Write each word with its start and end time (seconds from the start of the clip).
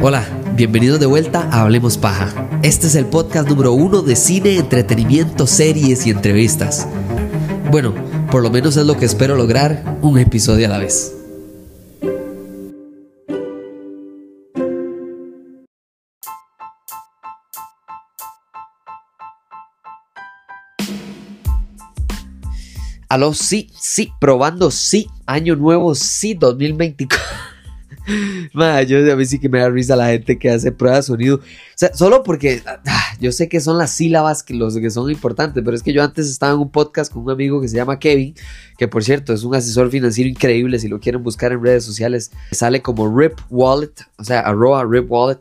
Hola, 0.00 0.26
bienvenidos 0.56 0.98
de 0.98 1.06
vuelta 1.06 1.48
a 1.50 1.62
Hablemos 1.62 1.96
Paja. 1.96 2.48
Este 2.62 2.88
es 2.88 2.96
el 2.96 3.06
podcast 3.06 3.48
número 3.48 3.72
uno 3.72 4.02
de 4.02 4.16
cine, 4.16 4.56
entretenimiento, 4.56 5.46
series 5.46 6.06
y 6.06 6.10
entrevistas. 6.10 6.88
Bueno, 7.70 7.94
por 8.30 8.42
lo 8.42 8.50
menos 8.50 8.76
es 8.76 8.84
lo 8.84 8.96
que 8.96 9.04
espero 9.04 9.36
lograr, 9.36 9.98
un 10.02 10.18
episodio 10.18 10.66
a 10.66 10.70
la 10.70 10.78
vez. 10.78 11.14
Aló, 23.08 23.34
sí, 23.34 23.70
sí, 23.78 24.10
probando, 24.18 24.70
sí, 24.70 25.06
año 25.26 25.54
nuevo, 25.54 25.94
sí, 25.94 26.32
2024. 26.32 27.51
Yo 28.86 29.12
a 29.12 29.16
mí 29.16 29.24
sí 29.26 29.38
que 29.38 29.48
me 29.48 29.60
da 29.60 29.68
risa 29.68 29.96
la 29.96 30.08
gente 30.08 30.38
que 30.38 30.50
hace 30.50 30.72
pruebas 30.72 31.06
de 31.06 31.12
sonido. 31.12 31.40
Solo 31.94 32.22
porque 32.22 32.62
ah, 32.66 33.02
yo 33.20 33.32
sé 33.32 33.48
que 33.48 33.60
son 33.60 33.78
las 33.78 33.90
sílabas 33.90 34.42
que, 34.42 34.54
los 34.54 34.76
que 34.76 34.90
son 34.90 35.10
importantes, 35.10 35.62
pero 35.64 35.76
es 35.76 35.82
que 35.82 35.92
yo 35.92 36.02
antes 36.02 36.28
estaba 36.28 36.52
en 36.52 36.60
un 36.60 36.70
podcast 36.70 37.12
con 37.12 37.24
un 37.24 37.30
amigo 37.30 37.60
que 37.60 37.68
se 37.68 37.76
llama 37.76 37.98
Kevin, 37.98 38.34
que 38.78 38.88
por 38.88 39.02
cierto 39.04 39.32
es 39.32 39.44
un 39.44 39.54
asesor 39.54 39.90
financiero 39.90 40.28
increíble. 40.28 40.78
Si 40.78 40.88
lo 40.88 41.00
quieren 41.00 41.22
buscar 41.22 41.52
en 41.52 41.62
redes 41.62 41.84
sociales, 41.84 42.30
sale 42.52 42.82
como 42.82 43.08
Rip 43.16 43.38
Wallet, 43.50 43.92
o 44.18 44.24
sea, 44.24 44.40
arroba 44.40 44.84
Rip 44.84 45.10
Wallet. 45.10 45.40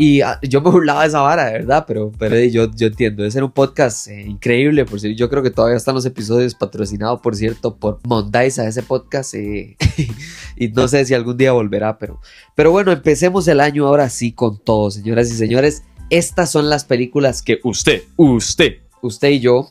Y 0.00 0.22
ah, 0.22 0.38
yo 0.40 0.62
me 0.62 0.70
burlaba 0.70 1.02
de 1.02 1.08
esa 1.08 1.20
vara, 1.20 1.44
de 1.44 1.52
verdad, 1.52 1.84
pero, 1.86 2.10
pero 2.18 2.34
yo, 2.38 2.70
yo 2.74 2.86
entiendo. 2.86 3.22
Es 3.22 3.34
un 3.34 3.52
podcast 3.52 4.08
eh, 4.08 4.22
increíble, 4.22 4.86
por 4.86 4.98
cierto. 4.98 5.14
Yo 5.18 5.28
creo 5.28 5.42
que 5.42 5.50
todavía 5.50 5.76
están 5.76 5.94
los 5.94 6.06
episodios 6.06 6.54
patrocinados, 6.54 7.20
por 7.20 7.36
cierto, 7.36 7.76
por 7.76 8.00
Mondays 8.04 8.58
a 8.58 8.66
ese 8.66 8.82
podcast. 8.82 9.34
Eh, 9.34 9.76
y 10.56 10.68
no 10.68 10.88
sé 10.88 11.04
si 11.04 11.12
algún 11.12 11.36
día 11.36 11.52
volverá, 11.52 11.98
pero, 11.98 12.18
pero 12.54 12.70
bueno, 12.70 12.92
empecemos 12.92 13.46
el 13.46 13.60
año 13.60 13.86
ahora 13.86 14.08
sí 14.08 14.32
con 14.32 14.56
todo, 14.64 14.90
señoras 14.90 15.30
y 15.30 15.34
señores. 15.34 15.82
Estas 16.08 16.50
son 16.50 16.70
las 16.70 16.86
películas 16.86 17.42
que 17.42 17.60
usted, 17.62 18.04
usted, 18.16 18.78
usted 19.02 19.28
y 19.28 19.40
yo 19.40 19.68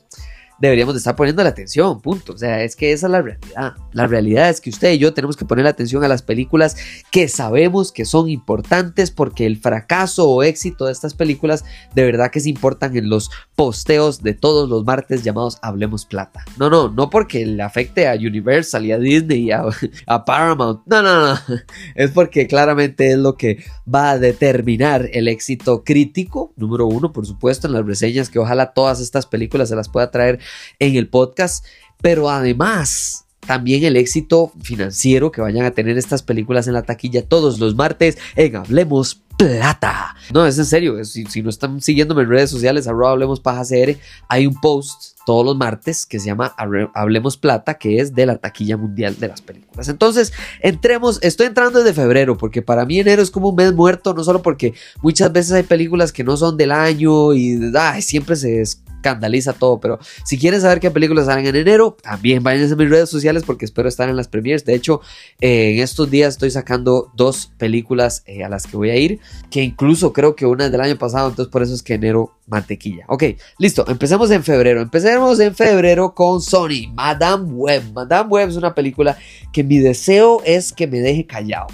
deberíamos 0.59 0.93
de 0.93 0.99
estar 0.99 1.15
poniendo 1.15 1.43
la 1.43 1.49
atención, 1.49 2.01
punto. 2.01 2.33
O 2.33 2.37
sea, 2.37 2.63
es 2.63 2.75
que 2.75 2.91
esa 2.91 3.07
es 3.07 3.11
la 3.11 3.21
realidad. 3.21 3.73
La 3.93 4.07
realidad 4.07 4.49
es 4.49 4.61
que 4.61 4.69
usted 4.69 4.93
y 4.93 4.97
yo 4.97 5.13
tenemos 5.13 5.37
que 5.37 5.45
poner 5.45 5.65
atención 5.67 6.03
a 6.03 6.07
las 6.07 6.21
películas 6.21 6.75
que 7.11 7.27
sabemos 7.27 7.91
que 7.91 8.05
son 8.05 8.29
importantes 8.29 9.11
porque 9.11 9.45
el 9.45 9.57
fracaso 9.57 10.29
o 10.29 10.43
éxito 10.43 10.85
de 10.85 10.91
estas 10.91 11.13
películas 11.13 11.65
de 11.95 12.03
verdad 12.03 12.31
que 12.31 12.39
se 12.39 12.49
importan 12.49 12.95
en 12.95 13.09
los 13.09 13.29
posteos 13.55 14.21
de 14.21 14.33
todos 14.33 14.69
los 14.69 14.85
martes 14.85 15.23
llamados 15.23 15.57
Hablemos 15.61 16.05
Plata. 16.05 16.45
No, 16.57 16.69
no, 16.69 16.89
no 16.89 17.09
porque 17.09 17.45
le 17.45 17.63
afecte 17.63 18.07
a 18.07 18.13
Universal 18.13 18.85
y 18.85 18.91
a 18.91 18.99
Disney 18.99 19.43
y 19.45 19.51
a, 19.51 19.63
a 20.07 20.25
Paramount. 20.25 20.81
No, 20.85 21.01
no, 21.01 21.33
no. 21.33 21.39
Es 21.95 22.11
porque 22.11 22.47
claramente 22.47 23.11
es 23.11 23.17
lo 23.17 23.35
que 23.35 23.63
va 23.93 24.11
a 24.11 24.19
determinar 24.19 25.09
el 25.13 25.27
éxito 25.27 25.83
crítico, 25.83 26.53
número 26.55 26.87
uno, 26.87 27.11
por 27.11 27.25
supuesto, 27.25 27.67
en 27.67 27.73
las 27.73 27.85
reseñas 27.85 28.29
que 28.29 28.39
ojalá 28.39 28.73
todas 28.73 28.99
estas 28.99 29.25
películas 29.25 29.69
se 29.69 29.75
las 29.75 29.89
pueda 29.89 30.11
traer 30.11 30.39
en 30.79 30.95
el 30.95 31.07
podcast, 31.07 31.65
pero 32.01 32.29
además 32.29 33.25
también 33.49 33.83
el 33.83 33.97
éxito 33.97 34.51
financiero 34.61 35.31
que 35.31 35.41
vayan 35.41 35.65
a 35.65 35.71
tener 35.71 35.97
estas 35.97 36.21
películas 36.21 36.67
en 36.67 36.73
la 36.73 36.83
taquilla 36.83 37.25
todos 37.25 37.59
los 37.59 37.75
martes 37.75 38.17
en 38.35 38.55
Hablemos 38.55 39.23
Plata. 39.39 40.15
No, 40.33 40.45
es 40.45 40.59
en 40.59 40.65
serio, 40.65 41.03
si, 41.05 41.41
no 41.41 41.49
están 41.49 41.81
siguiéndome 41.81 42.23
en 42.23 42.29
redes 42.29 42.49
sociales, 42.49 42.87
arroba 42.87 43.11
Hablemos 43.11 43.39
Paja 43.39 43.63
CR, 43.63 43.97
hay 44.27 44.45
un 44.45 44.53
post 44.59 45.17
todos 45.25 45.45
los 45.45 45.55
martes 45.55 46.05
que 46.05 46.19
se 46.19 46.27
llama 46.27 46.53
Hablemos 46.93 47.37
Plata, 47.37 47.79
que 47.79 47.99
es 47.99 48.13
de 48.13 48.25
la 48.25 48.37
taquilla 48.37 48.77
mundial 48.77 49.17
de 49.17 49.29
las 49.29 49.41
películas. 49.41 49.87
Entonces, 49.87 50.33
entremos, 50.59 51.19
estoy 51.23 51.47
entrando 51.47 51.79
desde 51.79 51.93
febrero, 51.93 52.37
porque 52.37 52.61
para 52.61 52.85
mí 52.85 52.99
enero 52.99 53.21
es 53.21 53.31
como 53.31 53.49
un 53.49 53.55
mes 53.55 53.73
muerto, 53.73 54.13
no 54.13 54.23
solo 54.23 54.41
porque 54.41 54.73
muchas 55.01 55.31
veces 55.31 55.53
hay 55.53 55.63
películas 55.63 56.11
que 56.11 56.23
no 56.23 56.35
son 56.35 56.57
del 56.57 56.71
año 56.71 57.33
y 57.33 57.59
siempre 58.01 58.35
se 58.35 58.61
escandaliza 58.99 59.53
todo, 59.53 59.79
pero 59.79 59.99
si 60.25 60.37
quieren 60.37 60.61
saber 60.61 60.79
qué 60.79 60.91
películas 60.91 61.25
salen 61.25 61.47
en 61.47 61.55
enero, 61.55 61.97
también 62.01 62.43
vayan 62.43 62.71
a 62.71 62.75
mis 62.75 62.89
redes 62.89 63.09
sociales 63.09 63.43
porque 63.45 63.65
espero 63.65 63.87
estar 63.87 64.09
en 64.09 64.15
las 64.15 64.27
premiers. 64.27 64.65
De 64.65 64.75
hecho, 64.75 65.01
eh, 65.39 65.73
en 65.73 65.79
estos 65.79 66.11
días 66.11 66.33
estoy 66.33 66.51
sacando 66.51 67.11
dos 67.15 67.51
películas 67.57 68.23
eh, 68.25 68.43
a 68.43 68.49
las 68.49 68.67
que 68.67 68.77
voy 68.77 68.89
a 68.89 68.95
ir, 68.97 69.19
que 69.49 69.63
incluso 69.63 70.13
creo 70.13 70.35
que 70.35 70.45
una 70.45 70.65
es 70.65 70.71
del 70.71 70.81
año 70.81 70.97
pasado, 70.97 71.29
entonces 71.29 71.51
por 71.51 71.63
eso 71.63 71.73
es 71.73 71.81
que 71.81 71.95
enero 71.95 72.33
mantequilla. 72.47 73.05
Ok, 73.07 73.23
listo, 73.57 73.85
empecemos 73.87 74.29
en 74.31 74.43
febrero. 74.43 74.81
Empecemos 74.81 75.39
en 75.39 75.55
febrero 75.55 76.13
con 76.13 76.41
Sony, 76.41 76.91
Madame 76.93 77.45
Web. 77.51 77.93
Madame 77.93 78.29
Web 78.29 78.49
es 78.49 78.55
una 78.55 78.75
película 78.75 79.17
que 79.53 79.63
mi 79.63 79.79
deseo 79.79 80.41
es 80.45 80.73
que 80.73 80.87
me 80.87 80.99
deje 80.99 81.25
callado. 81.25 81.67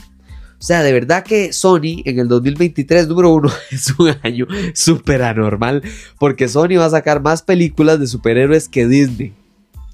O 0.66 0.68
sea, 0.68 0.82
de 0.82 0.94
verdad 0.94 1.24
que 1.24 1.54
Sony 1.54 2.02
en 2.06 2.18
el 2.18 2.28
2023, 2.28 3.08
número 3.08 3.32
uno, 3.36 3.52
es 3.72 3.94
un 4.00 4.16
año 4.24 4.48
súper 4.74 5.22
anormal 5.22 5.84
porque 6.18 6.48
Sony 6.48 6.80
va 6.80 6.86
a 6.86 6.90
sacar 6.90 7.22
más 7.22 7.44
películas 7.44 8.00
de 8.00 8.08
superhéroes 8.08 8.68
que 8.68 8.88
Disney. 8.88 9.32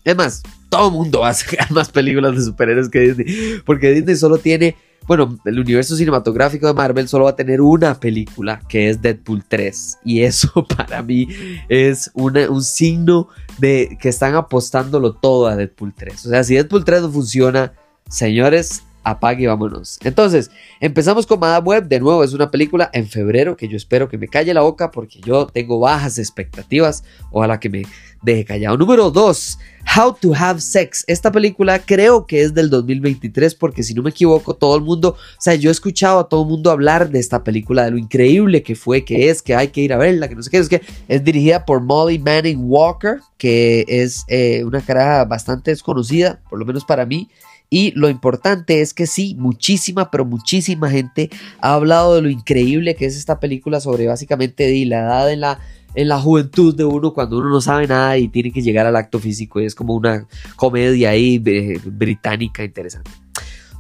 Es 0.06 0.16
más, 0.16 0.42
todo 0.70 0.88
el 0.88 0.94
mundo 0.94 1.20
va 1.20 1.28
a 1.32 1.34
sacar 1.34 1.70
más 1.74 1.90
películas 1.90 2.38
de 2.38 2.46
superhéroes 2.46 2.88
que 2.88 3.02
Disney 3.02 3.62
porque 3.66 3.92
Disney 3.92 4.16
solo 4.16 4.38
tiene, 4.38 4.78
bueno, 5.08 5.38
el 5.44 5.60
universo 5.60 5.98
cinematográfico 5.98 6.68
de 6.68 6.74
Marvel 6.74 7.10
solo 7.10 7.26
va 7.26 7.32
a 7.32 7.36
tener 7.36 7.60
una 7.60 8.00
película 8.00 8.62
que 8.70 8.90
es 8.90 9.02
Deadpool 9.02 9.44
3 9.46 9.98
y 10.06 10.22
eso 10.22 10.66
para 10.78 11.04
mí 11.04 11.28
es 11.68 12.12
un 12.14 12.64
signo 12.64 13.28
de 13.58 13.98
que 14.00 14.08
están 14.08 14.36
apostándolo 14.36 15.16
todo 15.16 15.48
a 15.48 15.58
Deadpool 15.58 15.94
3. 15.94 16.28
O 16.28 16.30
sea, 16.30 16.46
si 16.46 16.54
Deadpool 16.54 16.86
3 16.86 17.02
no 17.02 17.12
funciona, 17.12 17.74
señores, 18.08 18.84
apague 19.04 19.44
y 19.44 19.48
vámonos. 19.48 19.98
Entonces, 20.04 20.52
empezamos 20.80 21.26
con 21.26 21.40
Madame 21.40 21.66
Web. 21.66 21.88
De 21.88 22.00
nuevo, 22.00 22.24
es 22.24 22.34
una 22.34 22.52
película 22.52 22.90
en 22.94 23.08
febrero 23.08 23.58
que 23.58 23.68
yo 23.68 23.78
espero 23.78 24.10
que 24.10 24.18
me 24.18 24.28
calle 24.28 24.54
la 24.54 24.62
boca 24.62 24.92
porque 24.92 25.20
yo 25.22 25.48
tengo 25.48 25.80
bajas 25.80 26.18
expectativas. 26.18 27.04
Ojalá 27.32 27.60
que 27.60 27.70
me 27.70 27.84
deje 28.22 28.46
callado. 28.46 28.78
Número 28.78 29.10
2, 29.10 29.60
How 29.98 30.16
to 30.20 30.34
Have 30.36 30.62
Sex. 30.62 31.04
Esta 31.08 31.32
película 31.32 31.80
creo 31.80 32.26
que 32.26 32.44
es 32.44 32.54
del 32.54 32.70
2023 32.70 33.56
porque 33.56 33.84
si 33.84 33.94
no 33.94 34.04
me 34.04 34.12
equivoco, 34.12 34.54
todo 34.54 34.76
el 34.76 34.84
mundo, 34.84 35.16
o 35.18 35.42
sea, 35.42 35.56
yo 35.56 35.70
he 35.70 35.72
escuchado 35.72 36.20
a 36.20 36.30
todo 36.30 36.44
el 36.44 36.50
mundo 36.50 36.72
hablar 36.72 37.10
de 37.10 37.20
esta 37.20 37.44
película, 37.44 37.86
de 37.86 37.92
lo 37.92 37.98
increíble 37.98 38.64
que 38.64 38.76
fue, 38.76 39.04
que 39.04 39.30
es, 39.30 39.42
que 39.42 39.56
hay 39.56 39.70
que 39.70 39.82
ir 39.82 39.94
a 39.94 39.98
verla, 39.98 40.28
que 40.28 40.36
no 40.36 40.44
sé 40.44 40.52
qué, 40.52 40.58
es 40.58 40.70
que 40.70 40.82
es 41.08 41.24
dirigida 41.24 41.66
por 41.66 41.82
Molly 41.82 42.20
Manning 42.20 42.60
Walker, 42.62 43.20
que 43.38 43.86
es 43.88 44.24
eh, 44.28 44.64
una 44.64 44.82
cara 44.82 45.26
bastante 45.26 45.72
desconocida, 45.72 46.40
por 46.50 46.60
lo 46.60 46.66
menos 46.66 46.86
para 46.86 47.06
mí. 47.06 47.30
Y 47.74 47.94
lo 47.96 48.10
importante 48.10 48.82
es 48.82 48.94
que 48.94 49.08
sí, 49.08 49.34
muchísima, 49.40 50.12
pero 50.12 50.26
muchísima 50.26 50.90
gente 50.90 51.30
ha 51.62 51.74
hablado 51.74 52.16
de 52.16 52.22
lo 52.22 52.30
increíble 52.30 52.96
que 52.96 53.06
es 53.06 53.16
esta 53.16 53.40
película 53.40 53.80
sobre 53.80 54.08
básicamente 54.08 54.68
de 54.68 54.86
la 54.86 55.00
edad 55.00 55.32
en 55.32 55.40
la, 55.40 55.60
en 55.96 56.10
la 56.10 56.20
juventud 56.20 56.76
de 56.76 56.84
uno 56.84 57.14
cuando 57.14 57.38
uno 57.38 57.50
no 57.50 57.62
sabe 57.62 57.88
nada 57.88 58.18
y 58.18 58.28
tiene 58.28 58.52
que 58.52 58.62
llegar 58.62 58.88
al 58.88 58.98
acto 58.98 59.20
físico. 59.20 59.62
Y 59.62 59.66
es 59.66 59.74
como 59.74 59.96
una 59.96 60.28
comedia 60.58 61.12
ahí 61.12 61.42
eh, 61.46 61.80
británica 61.86 62.62
interesante. 62.66 63.10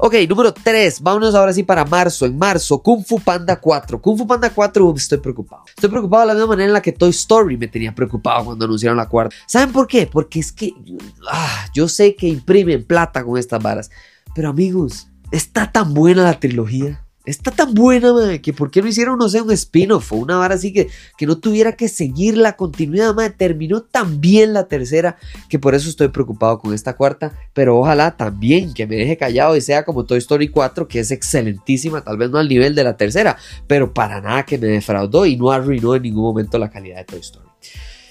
Ok, 0.03 0.15
número 0.27 0.51
3. 0.51 0.99
Vámonos 1.01 1.35
ahora 1.35 1.53
sí 1.53 1.61
para 1.61 1.85
marzo. 1.85 2.25
En 2.25 2.35
marzo, 2.35 2.81
Kung 2.81 3.05
Fu 3.05 3.19
Panda 3.19 3.59
4. 3.59 4.01
Kung 4.01 4.17
Fu 4.17 4.25
Panda 4.25 4.49
4, 4.49 4.95
estoy 4.97 5.19
preocupado. 5.19 5.61
Estoy 5.67 5.91
preocupado 5.91 6.21
de 6.21 6.27
la 6.29 6.33
misma 6.33 6.47
manera 6.47 6.69
en 6.69 6.73
la 6.73 6.81
que 6.81 6.91
Toy 6.91 7.11
Story 7.11 7.55
me 7.55 7.67
tenía 7.67 7.93
preocupado 7.93 8.45
cuando 8.45 8.65
anunciaron 8.65 8.97
la 8.97 9.07
cuarta. 9.07 9.35
¿Saben 9.45 9.71
por 9.71 9.85
qué? 9.85 10.07
Porque 10.07 10.39
es 10.39 10.51
que 10.51 10.73
ah, 11.31 11.67
yo 11.75 11.87
sé 11.87 12.15
que 12.15 12.27
imprimen 12.27 12.83
plata 12.83 13.23
con 13.23 13.37
estas 13.37 13.61
varas. 13.61 13.91
Pero 14.33 14.49
amigos, 14.49 15.07
está 15.31 15.71
tan 15.71 15.93
buena 15.93 16.23
la 16.23 16.39
trilogía 16.39 17.05
está 17.25 17.51
tan 17.51 17.73
buena, 17.73 18.13
madre, 18.13 18.41
que 18.41 18.53
por 18.53 18.71
qué 18.71 18.81
no 18.81 18.87
hicieron, 18.87 19.17
no 19.17 19.29
sé, 19.29 19.41
un 19.41 19.51
spin-off 19.51 20.11
o 20.11 20.15
una 20.15 20.37
vara 20.37 20.55
así 20.55 20.73
que, 20.73 20.89
que 21.17 21.25
no 21.25 21.37
tuviera 21.37 21.73
que 21.73 21.87
seguir 21.87 22.37
la 22.37 22.55
continuidad, 22.55 23.13
madre. 23.13 23.31
Terminó 23.31 23.81
tan 23.81 24.19
bien 24.21 24.53
la 24.53 24.67
tercera 24.67 25.17
que 25.49 25.59
por 25.59 25.75
eso 25.75 25.89
estoy 25.89 26.09
preocupado 26.09 26.59
con 26.59 26.73
esta 26.73 26.95
cuarta, 26.95 27.33
pero 27.53 27.77
ojalá 27.77 28.17
también 28.17 28.73
que 28.73 28.87
me 28.87 28.95
deje 28.95 29.17
callado 29.17 29.55
y 29.55 29.61
sea 29.61 29.83
como 29.85 30.05
Toy 30.05 30.17
Story 30.17 30.49
4, 30.49 30.87
que 30.87 30.99
es 30.99 31.11
excelentísima, 31.11 32.03
tal 32.03 32.17
vez 32.17 32.29
no 32.29 32.37
al 32.37 32.49
nivel 32.49 32.75
de 32.75 32.83
la 32.83 32.97
tercera, 32.97 33.37
pero 33.67 33.93
para 33.93 34.21
nada 34.21 34.43
que 34.43 34.57
me 34.57 34.67
defraudó 34.67 35.25
y 35.25 35.37
no 35.37 35.51
arruinó 35.51 35.95
en 35.95 36.03
ningún 36.03 36.23
momento 36.23 36.57
la 36.57 36.69
calidad 36.69 36.97
de 36.97 37.05
Toy 37.05 37.19
Story. 37.19 37.47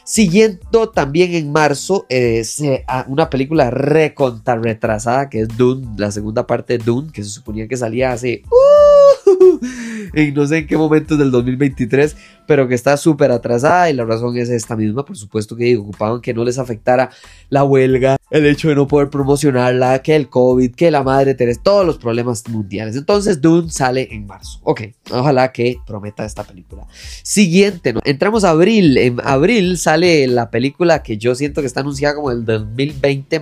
Siguiendo 0.04 0.88
también 0.88 1.34
en 1.34 1.52
marzo 1.52 2.04
es 2.08 2.60
una 3.06 3.30
película 3.30 3.70
recontra 3.70 4.56
retrasada 4.56 5.28
que 5.28 5.42
es 5.42 5.56
Dune, 5.56 5.86
la 5.96 6.10
segunda 6.10 6.48
parte 6.48 6.78
de 6.78 6.84
Dune, 6.84 7.12
que 7.12 7.22
se 7.22 7.30
suponía 7.30 7.68
que 7.68 7.76
salía 7.76 8.10
hace... 8.10 8.42
Uh, 8.46 8.89
en 10.14 10.34
no 10.34 10.46
sé 10.46 10.58
en 10.58 10.66
qué 10.66 10.76
momento 10.76 11.16
del 11.16 11.30
2023, 11.30 12.16
pero 12.46 12.68
que 12.68 12.74
está 12.74 12.96
súper 12.96 13.30
atrasada 13.30 13.90
y 13.90 13.94
la 13.94 14.04
razón 14.04 14.36
es 14.36 14.48
esta 14.48 14.76
misma, 14.76 15.04
por 15.04 15.16
supuesto 15.16 15.56
que 15.56 15.76
ocupaban 15.76 16.20
que 16.20 16.34
no 16.34 16.44
les 16.44 16.58
afectara 16.58 17.10
la 17.48 17.64
huelga, 17.64 18.16
el 18.30 18.46
hecho 18.46 18.68
de 18.68 18.74
no 18.74 18.86
poder 18.86 19.10
promocionarla, 19.10 20.02
que 20.02 20.16
el 20.16 20.28
COVID, 20.28 20.74
que 20.74 20.90
la 20.90 21.02
madre 21.02 21.34
Teresa, 21.34 21.60
todos 21.62 21.86
los 21.86 21.98
problemas 21.98 22.48
mundiales. 22.48 22.96
Entonces 22.96 23.40
Dune 23.40 23.70
sale 23.70 24.08
en 24.12 24.26
marzo. 24.26 24.60
Ok, 24.62 24.82
ojalá 25.10 25.52
que 25.52 25.78
prometa 25.86 26.24
esta 26.24 26.44
película. 26.44 26.86
Siguiente, 27.22 27.92
¿no? 27.92 28.00
entramos 28.04 28.44
a 28.44 28.50
abril. 28.50 28.96
En 28.98 29.20
abril 29.24 29.78
sale 29.78 30.26
la 30.26 30.50
película 30.50 31.02
que 31.02 31.18
yo 31.18 31.34
siento 31.34 31.60
que 31.60 31.66
está 31.66 31.80
anunciada 31.80 32.14
como 32.14 32.30
el 32.30 32.44
2020, 32.44 33.40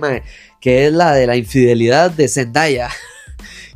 que 0.59 0.87
es 0.87 0.93
la 0.93 1.13
de 1.13 1.27
la 1.27 1.35
infidelidad 1.35 2.11
de 2.11 2.27
Zendaya. 2.27 2.89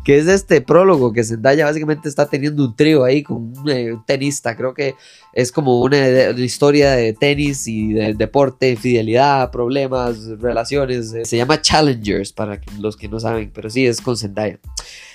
que 0.03 0.17
es 0.17 0.27
este 0.27 0.61
prólogo 0.61 1.13
que 1.13 1.23
Zendaya 1.23 1.65
básicamente 1.65 2.09
está 2.09 2.27
teniendo 2.27 2.65
un 2.65 2.75
trío 2.75 3.03
ahí 3.03 3.23
con 3.23 3.57
un, 3.57 3.69
eh, 3.69 3.97
tenista, 4.05 4.55
creo 4.55 4.73
que 4.73 4.95
es 5.33 5.51
como 5.51 5.81
una, 5.81 5.97
una, 6.31 6.39
historia 6.39 6.91
de 6.91 7.13
tenis 7.13 7.67
y 7.67 7.93
de 7.93 8.13
deporte, 8.13 8.75
fidelidad, 8.75 9.51
problemas, 9.51 10.27
relaciones, 10.39 11.13
se 11.23 11.37
llama 11.37 11.61
Challengers 11.61 12.33
para 12.33 12.59
los 12.79 12.97
que 12.97 13.07
no 13.07 13.19
saben, 13.19 13.51
pero 13.53 13.69
sí 13.69 13.85
es 13.87 14.01
con 14.01 14.17
Zendaya. 14.17 14.59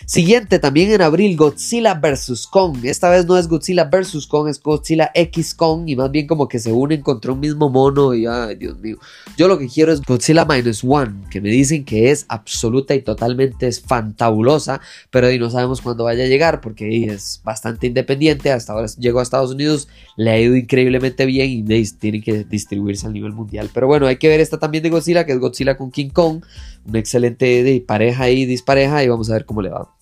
Siguiente, 0.09 0.59
también 0.59 0.91
en 0.91 1.03
abril, 1.03 1.37
Godzilla 1.37 1.93
vs. 1.93 2.47
Kong. 2.47 2.79
Esta 2.85 3.11
vez 3.11 3.27
no 3.27 3.37
es 3.37 3.47
Godzilla 3.47 3.85
vs. 3.85 4.27
Kong, 4.27 4.49
es 4.49 4.59
Godzilla 4.59 5.11
X 5.15 5.55
Kong 5.55 5.87
y 5.87 5.97
más 5.97 6.11
bien 6.11 6.27
como 6.27 6.49
que 6.49 6.59
se 6.59 6.73
unen 6.73 7.03
contra 7.03 7.33
un 7.33 7.41
mismo 7.41 7.69
mono 7.69 8.15
y 8.15 8.25
ay, 8.25 8.55
Dios 8.55 8.79
mío. 8.79 8.97
Yo 9.37 9.49
lo 9.49 9.59
que 9.59 9.69
quiero 9.69 9.93
es 9.93 10.01
Godzilla 10.01 10.47
Minus 10.47 10.83
One, 10.83 11.27
que 11.31 11.43
me 11.43 11.51
dicen 11.51 11.85
que 11.85 12.11
es 12.11 12.25
absoluta 12.31 12.95
y 12.95 13.03
totalmente 13.03 13.67
es 13.67 13.83
fantabulosa, 13.83 14.81
pero 15.11 15.31
y 15.31 15.39
no 15.39 15.51
sabemos 15.51 15.83
cuándo 15.83 16.05
vaya 16.05 16.25
a 16.25 16.27
llegar 16.27 16.63
porque 16.63 17.05
es 17.05 17.43
bastante 17.45 17.87
independiente. 17.87 18.51
Hasta 18.51 18.73
ahora 18.73 18.89
llegó 18.99 19.21
a 19.21 19.23
Estados 19.23 19.51
Unidos, 19.51 19.89
le 20.17 20.31
ha 20.31 20.41
ido 20.41 20.57
increíblemente 20.57 21.27
bien 21.27 21.51
y 21.51 21.85
tiene 21.91 22.23
que 22.23 22.45
distribuirse 22.45 23.07
a 23.07 23.11
nivel 23.11 23.35
mundial. 23.35 23.69
Pero 23.75 23.87
bueno, 23.89 24.07
hay 24.07 24.17
que 24.17 24.29
ver 24.29 24.41
esta 24.41 24.59
también 24.59 24.83
de 24.83 24.89
Godzilla, 24.89 25.27
que 25.27 25.33
es 25.33 25.39
Godzilla 25.39 25.77
con 25.77 25.91
King 25.91 26.09
Kong, 26.09 26.43
una 26.87 26.99
excelente 26.99 27.85
pareja 27.87 28.31
y 28.31 28.47
dispareja 28.47 29.05
y 29.05 29.09
vamos 29.09 29.29
a 29.29 29.35
ver 29.35 29.45
cómo 29.45 29.61
le 29.61 29.69
va. 29.69 29.98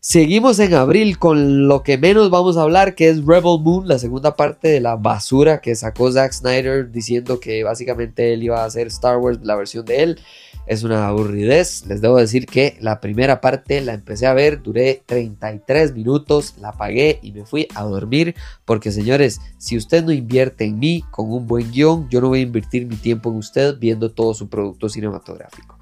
Seguimos 0.00 0.60
en 0.60 0.74
abril 0.74 1.18
con 1.18 1.66
lo 1.66 1.82
que 1.82 1.98
menos 1.98 2.30
vamos 2.30 2.56
a 2.56 2.62
hablar, 2.62 2.94
que 2.94 3.08
es 3.08 3.24
Rebel 3.24 3.58
Moon, 3.60 3.88
la 3.88 3.98
segunda 3.98 4.36
parte 4.36 4.68
de 4.68 4.80
la 4.80 4.94
basura 4.94 5.60
que 5.60 5.74
sacó 5.74 6.12
Zack 6.12 6.32
Snyder 6.34 6.92
diciendo 6.92 7.40
que 7.40 7.64
básicamente 7.64 8.32
él 8.32 8.44
iba 8.44 8.62
a 8.62 8.66
hacer 8.66 8.86
Star 8.86 9.18
Wars, 9.18 9.40
la 9.42 9.56
versión 9.56 9.84
de 9.84 10.04
él. 10.04 10.20
Es 10.68 10.84
una 10.84 11.08
aburridez. 11.08 11.84
Les 11.86 12.00
debo 12.00 12.16
decir 12.16 12.46
que 12.46 12.76
la 12.80 13.00
primera 13.00 13.40
parte 13.40 13.80
la 13.80 13.92
empecé 13.92 14.28
a 14.28 14.34
ver, 14.34 14.62
duré 14.62 15.02
33 15.04 15.92
minutos, 15.94 16.54
la 16.60 16.68
apagué 16.68 17.18
y 17.20 17.32
me 17.32 17.44
fui 17.44 17.66
a 17.74 17.82
dormir. 17.82 18.36
Porque 18.64 18.92
señores, 18.92 19.40
si 19.58 19.76
usted 19.76 20.04
no 20.04 20.12
invierte 20.12 20.64
en 20.64 20.78
mí 20.78 21.02
con 21.10 21.32
un 21.32 21.48
buen 21.48 21.72
guion, 21.72 22.08
yo 22.08 22.20
no 22.20 22.28
voy 22.28 22.38
a 22.38 22.42
invertir 22.42 22.86
mi 22.86 22.96
tiempo 22.96 23.30
en 23.30 23.36
usted 23.36 23.76
viendo 23.80 24.12
todo 24.12 24.32
su 24.32 24.48
producto 24.48 24.88
cinematográfico. 24.88 25.76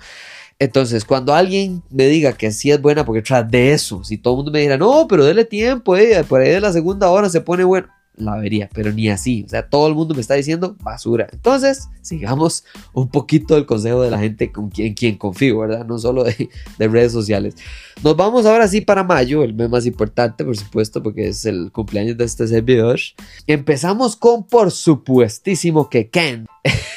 Entonces, 0.59 1.05
cuando 1.05 1.35
alguien 1.35 1.83
me 1.91 2.07
diga 2.07 2.33
que 2.33 2.51
sí 2.51 2.71
es 2.71 2.81
buena, 2.81 3.05
porque 3.05 3.23
tras 3.23 3.51
de 3.51 3.73
eso, 3.73 4.03
si 4.05 4.17
todo 4.17 4.35
el 4.35 4.37
mundo 4.39 4.53
me 4.53 4.61
dirá, 4.61 4.79
no, 4.79 5.07
pero 5.07 5.25
dele 5.25 5.45
tiempo, 5.45 5.97
eh, 5.97 6.25
por 6.25 6.41
ahí 6.41 6.51
de 6.51 6.61
la 6.61 6.73
segunda 6.73 7.11
hora 7.11 7.29
se 7.29 7.43
pone 7.43 7.63
bueno, 7.63 7.89
la 8.17 8.37
vería, 8.37 8.69
pero 8.73 8.93
ni 8.93 9.09
así. 9.11 9.45
O 9.47 9.49
sea, 9.49 9.69
todo 9.69 9.87
el 9.89 9.95
mundo 9.95 10.15
me 10.15 10.21
está 10.21 10.35
diciendo 10.35 10.77
basura. 10.81 11.27
Entonces, 11.31 11.89
sigamos 12.01 12.65
un 12.95 13.09
poquito 13.09 13.57
el 13.57 13.67
consejo 13.67 14.01
de 14.03 14.11
la 14.11 14.19
gente 14.19 14.51
con 14.51 14.71
quien, 14.71 14.95
quien 14.95 15.17
confío, 15.17 15.59
¿verdad? 15.59 15.85
No 15.85 15.99
solo 15.99 16.25
de, 16.25 16.49
de, 16.79 16.89
redes 16.89 17.13
sociales. 17.13 17.55
Nos 18.03 18.17
vamos 18.17 18.47
ahora 18.47 18.67
sí 18.69 18.81
para 18.81 19.05
mayo, 19.05 19.43
el 19.43 19.55
mes 19.55 19.69
más 19.69 19.87
importante, 19.87 20.45
por 20.45 20.57
supuesto, 20.57 21.03
porque 21.03 21.29
es 21.29 21.45
el 21.45 21.71
cumpleaños 21.73 22.17
de 22.17 22.25
este 22.25 22.47
servidor. 22.47 22.99
Empezamos 23.47 24.17
con, 24.17 24.47
por 24.47 24.71
supuestísimo, 24.71 25.91
que 25.91 26.09
Ken. 26.09 26.47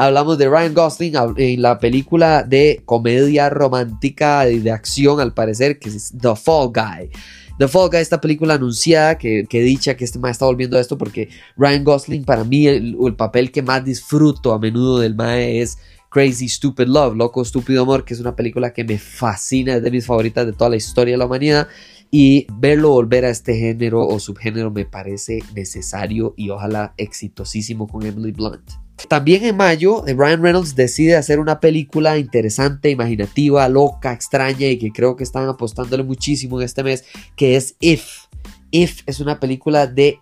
Hablamos 0.00 0.38
de 0.38 0.48
Ryan 0.48 0.74
Gosling 0.74 1.14
en 1.38 1.60
la 1.60 1.80
película 1.80 2.44
de 2.44 2.82
comedia 2.84 3.50
romántica 3.50 4.48
y 4.48 4.60
de 4.60 4.70
acción, 4.70 5.18
al 5.18 5.34
parecer, 5.34 5.80
que 5.80 5.88
es 5.88 6.12
The 6.16 6.36
Fall 6.36 6.68
Guy. 6.68 7.10
The 7.58 7.66
Fall 7.66 7.90
Guy, 7.90 7.98
esta 7.98 8.20
película 8.20 8.54
anunciada, 8.54 9.18
que, 9.18 9.46
que 9.50 9.60
dicha 9.60 9.96
que 9.96 10.04
este 10.04 10.20
mae 10.20 10.30
está 10.30 10.44
volviendo 10.44 10.78
a 10.78 10.80
esto, 10.80 10.96
porque 10.96 11.30
Ryan 11.56 11.82
Gosling, 11.82 12.24
para 12.24 12.44
mí, 12.44 12.68
el, 12.68 12.96
el, 13.04 13.16
papel 13.16 13.50
que 13.50 13.60
más 13.60 13.84
disfruto 13.84 14.52
a 14.52 14.60
menudo 14.60 15.00
del 15.00 15.16
mae 15.16 15.62
es 15.62 15.78
Crazy 16.10 16.48
Stupid 16.48 16.86
Love, 16.86 17.16
Loco 17.16 17.42
Estúpido 17.42 17.82
Amor, 17.82 18.04
que 18.04 18.14
es 18.14 18.20
una 18.20 18.36
película 18.36 18.72
que 18.72 18.84
me 18.84 18.98
fascina, 18.98 19.74
es 19.74 19.82
de 19.82 19.90
mis 19.90 20.06
favoritas 20.06 20.46
de 20.46 20.52
toda 20.52 20.70
la 20.70 20.76
historia 20.76 21.14
de 21.14 21.18
la 21.18 21.26
humanidad. 21.26 21.66
Y 22.12 22.46
verlo 22.52 22.90
volver 22.90 23.24
a 23.24 23.30
este 23.30 23.56
género 23.56 24.06
o 24.06 24.20
subgénero 24.20 24.70
me 24.70 24.84
parece 24.84 25.40
necesario 25.56 26.34
y 26.36 26.50
ojalá 26.50 26.94
exitosísimo 26.98 27.88
con 27.88 28.06
Emily 28.06 28.30
Blunt. 28.30 28.87
También 29.06 29.44
en 29.44 29.56
mayo, 29.56 30.02
Ryan 30.06 30.42
Reynolds 30.42 30.74
decide 30.74 31.16
hacer 31.16 31.38
una 31.38 31.60
película 31.60 32.18
interesante, 32.18 32.90
imaginativa, 32.90 33.68
loca, 33.68 34.12
extraña 34.12 34.66
y 34.66 34.78
que 34.78 34.90
creo 34.90 35.14
que 35.14 35.24
están 35.24 35.48
apostándole 35.48 36.02
muchísimo 36.02 36.60
en 36.60 36.64
este 36.64 36.82
mes, 36.82 37.04
que 37.36 37.56
es 37.56 37.76
If. 37.80 38.24
If 38.70 39.02
es 39.06 39.20
una 39.20 39.38
película 39.38 39.86
de 39.86 40.18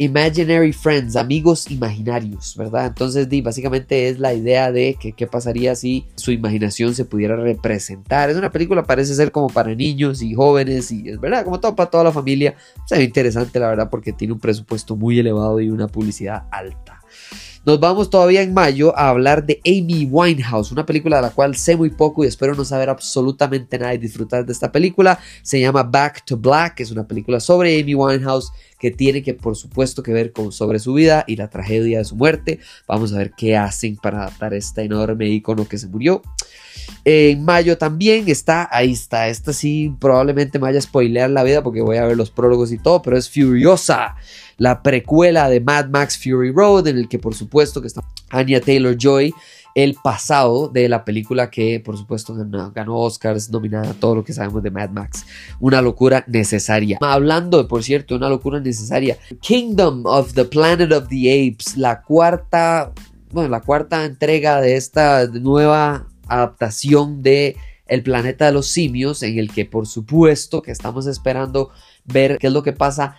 Imaginary 0.00 0.72
Friends, 0.72 1.16
amigos 1.16 1.68
imaginarios, 1.72 2.54
¿verdad? 2.56 2.86
Entonces, 2.86 3.26
básicamente 3.42 4.08
es 4.08 4.20
la 4.20 4.32
idea 4.32 4.70
de 4.70 4.94
que 4.94 5.12
qué 5.12 5.26
pasaría 5.26 5.74
si 5.74 6.06
su 6.14 6.30
imaginación 6.30 6.94
se 6.94 7.04
pudiera 7.04 7.34
representar. 7.34 8.30
Es 8.30 8.36
una 8.36 8.52
película, 8.52 8.84
parece 8.84 9.14
ser 9.14 9.32
como 9.32 9.48
para 9.48 9.74
niños 9.74 10.22
y 10.22 10.34
jóvenes 10.34 10.92
y 10.92 11.08
es 11.08 11.18
verdad, 11.18 11.44
como 11.44 11.58
todo 11.58 11.74
para 11.74 11.90
toda 11.90 12.04
la 12.04 12.12
familia. 12.12 12.54
Se 12.86 12.96
ve 12.96 13.02
interesante, 13.02 13.58
la 13.58 13.70
verdad, 13.70 13.90
porque 13.90 14.12
tiene 14.12 14.34
un 14.34 14.40
presupuesto 14.40 14.94
muy 14.94 15.18
elevado 15.18 15.60
y 15.60 15.68
una 15.68 15.88
publicidad 15.88 16.44
alta. 16.52 16.97
Nos 17.66 17.80
vamos 17.80 18.08
todavía 18.08 18.42
en 18.42 18.54
mayo 18.54 18.96
a 18.96 19.08
hablar 19.08 19.44
de 19.44 19.60
Amy 19.66 20.06
Winehouse, 20.10 20.72
una 20.72 20.86
película 20.86 21.16
de 21.16 21.22
la 21.22 21.30
cual 21.30 21.56
sé 21.56 21.76
muy 21.76 21.90
poco 21.90 22.24
y 22.24 22.28
espero 22.28 22.54
no 22.54 22.64
saber 22.64 22.88
absolutamente 22.88 23.78
nada 23.78 23.92
y 23.94 23.98
disfrutar 23.98 24.46
de 24.46 24.52
esta 24.52 24.72
película. 24.72 25.18
Se 25.42 25.60
llama 25.60 25.82
Back 25.82 26.24
to 26.24 26.36
Black, 26.36 26.80
es 26.80 26.90
una 26.90 27.06
película 27.06 27.40
sobre 27.40 27.78
Amy 27.80 27.94
Winehouse 27.94 28.52
que 28.78 28.90
tiene 28.90 29.22
que 29.22 29.34
por 29.34 29.56
supuesto 29.56 30.02
que 30.02 30.12
ver 30.12 30.32
con 30.32 30.52
sobre 30.52 30.78
su 30.78 30.94
vida 30.94 31.24
y 31.26 31.36
la 31.36 31.50
tragedia 31.50 31.98
de 31.98 32.04
su 32.04 32.16
muerte. 32.16 32.60
Vamos 32.86 33.12
a 33.12 33.18
ver 33.18 33.32
qué 33.36 33.56
hacen 33.56 33.96
para 33.96 34.22
adaptar 34.22 34.54
este 34.54 34.82
enorme 34.82 35.28
icono 35.28 35.66
que 35.66 35.78
se 35.78 35.88
murió. 35.88 36.22
En 37.04 37.44
mayo 37.44 37.78
también 37.78 38.28
está, 38.28 38.68
ahí 38.70 38.92
está, 38.92 39.28
esta 39.28 39.52
sí 39.52 39.94
probablemente 39.98 40.58
me 40.58 40.64
vaya 40.64 40.78
a 40.78 40.82
spoilear 40.82 41.30
la 41.30 41.42
vida 41.42 41.62
porque 41.62 41.80
voy 41.80 41.96
a 41.96 42.04
ver 42.04 42.16
los 42.16 42.30
prólogos 42.30 42.72
y 42.72 42.78
todo, 42.78 43.02
pero 43.02 43.16
es 43.16 43.30
Furiosa 43.30 44.16
la 44.58 44.82
precuela 44.82 45.48
de 45.48 45.60
Mad 45.60 45.88
Max 45.88 46.18
Fury 46.18 46.50
Road, 46.52 46.88
en 46.88 46.98
el 46.98 47.08
que 47.08 47.18
por 47.18 47.34
supuesto 47.34 47.80
que 47.80 47.86
está 47.86 48.02
Anya 48.28 48.60
Taylor 48.60 48.96
Joy, 48.98 49.32
el 49.74 49.94
pasado 49.94 50.68
de 50.68 50.88
la 50.88 51.04
película 51.04 51.50
que 51.50 51.80
por 51.80 51.96
supuesto 51.96 52.34
ganó, 52.74 52.98
Oscars, 52.98 53.50
nominada, 53.50 53.94
todo 53.94 54.16
lo 54.16 54.24
que 54.24 54.32
sabemos 54.32 54.62
de 54.62 54.72
Mad 54.72 54.90
Max. 54.90 55.24
Una 55.60 55.80
locura 55.80 56.24
necesaria. 56.26 56.98
Hablando, 57.00 57.66
por 57.68 57.84
cierto, 57.84 58.16
una 58.16 58.28
locura 58.28 58.58
necesaria. 58.58 59.16
Kingdom 59.40 60.04
of 60.04 60.34
the 60.34 60.44
Planet 60.44 60.92
of 60.92 61.08
the 61.08 61.30
Apes, 61.30 61.76
la 61.76 62.02
cuarta, 62.02 62.92
bueno, 63.30 63.48
la 63.48 63.60
cuarta 63.60 64.04
entrega 64.04 64.60
de 64.60 64.74
esta 64.74 65.26
nueva 65.28 66.07
adaptación 66.28 67.22
de 67.22 67.56
El 67.86 68.02
planeta 68.02 68.46
de 68.46 68.52
los 68.52 68.66
simios, 68.66 69.22
en 69.22 69.38
el 69.38 69.50
que 69.50 69.64
por 69.64 69.86
supuesto 69.86 70.60
que 70.60 70.70
estamos 70.70 71.06
esperando 71.06 71.70
ver 72.04 72.38
qué 72.38 72.48
es 72.48 72.52
lo 72.52 72.62
que 72.62 72.74
pasa 72.74 73.16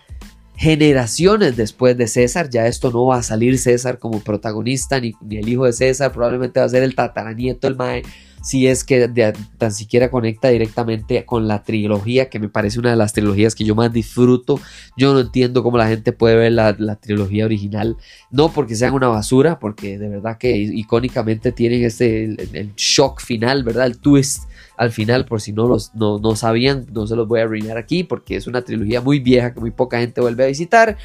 generaciones 0.60 1.56
después 1.56 1.98
de 1.98 2.08
César. 2.08 2.50
Ya 2.50 2.68
esto 2.68 2.92
no 2.92 3.06
va 3.06 3.18
a 3.18 3.24
salir 3.24 3.58
César 3.58 3.98
como 3.98 4.20
protagonista, 4.20 5.00
ni, 5.00 5.14
ni 5.22 5.38
el 5.38 5.48
hijo 5.48 5.66
de 5.66 5.74
César, 5.74 6.12
probablemente 6.12 6.60
va 6.60 6.66
a 6.66 6.70
ser 6.70 6.84
el 6.84 6.96
tataranieto, 6.96 7.68
el 7.68 7.78
Mae, 7.78 8.04
si 8.42 8.68
es 8.68 8.84
que 8.84 9.34
tan 9.58 9.72
siquiera 9.72 10.10
conecta 10.10 10.50
directamente 10.50 11.26
con 11.26 11.48
la 11.48 11.64
trilogía, 11.64 12.30
que 12.30 12.40
me 12.40 12.50
parece 12.50 12.80
una 12.80 12.92
de 12.92 12.96
las 12.96 13.14
trilogías 13.14 13.56
que 13.56 13.66
yo 13.66 13.76
más 13.76 13.92
disfruto. 13.92 14.60
Yo 14.98 15.14
no 15.14 15.20
entiendo 15.20 15.64
cómo 15.64 15.78
la 15.78 15.88
gente 15.88 16.12
puede 16.12 16.36
ver 16.36 16.52
la, 16.54 16.76
la 16.78 16.96
trilogía 16.96 17.46
original, 17.46 17.98
no 18.32 18.52
porque 18.52 18.76
sean 18.76 18.94
una 18.94 19.08
basura, 19.08 19.60
porque 19.60 19.98
de 19.98 20.10
verdad 20.10 20.38
que 20.38 20.56
icónicamente 20.58 21.52
tienen 21.52 21.84
ese 21.84 22.24
el, 22.24 22.50
el 22.54 22.76
shock 22.76 23.22
final, 23.22 23.64
¿verdad? 23.64 23.86
El 23.86 24.00
twist 24.00 24.44
al 24.80 24.92
final, 24.92 25.26
por 25.26 25.42
si 25.42 25.52
no, 25.52 25.68
los, 25.68 25.94
no, 25.94 26.20
no 26.20 26.38
sabían, 26.38 26.86
no 26.94 27.06
se 27.06 27.18
los 27.18 27.28
voy 27.28 27.42
a 27.42 27.44
arruinar 27.44 27.78
aquí 27.78 28.06
porque 28.06 28.38
es 28.38 28.48
una 28.48 28.62
trilogía 28.62 29.02
muy 29.02 29.20
vieja 29.20 29.54
que 29.54 29.60
muy 29.60 29.72
poca 29.72 30.00
gente 30.00 30.22
vuelve 30.22 30.46
a 30.46 30.48
visitar. 30.48 30.98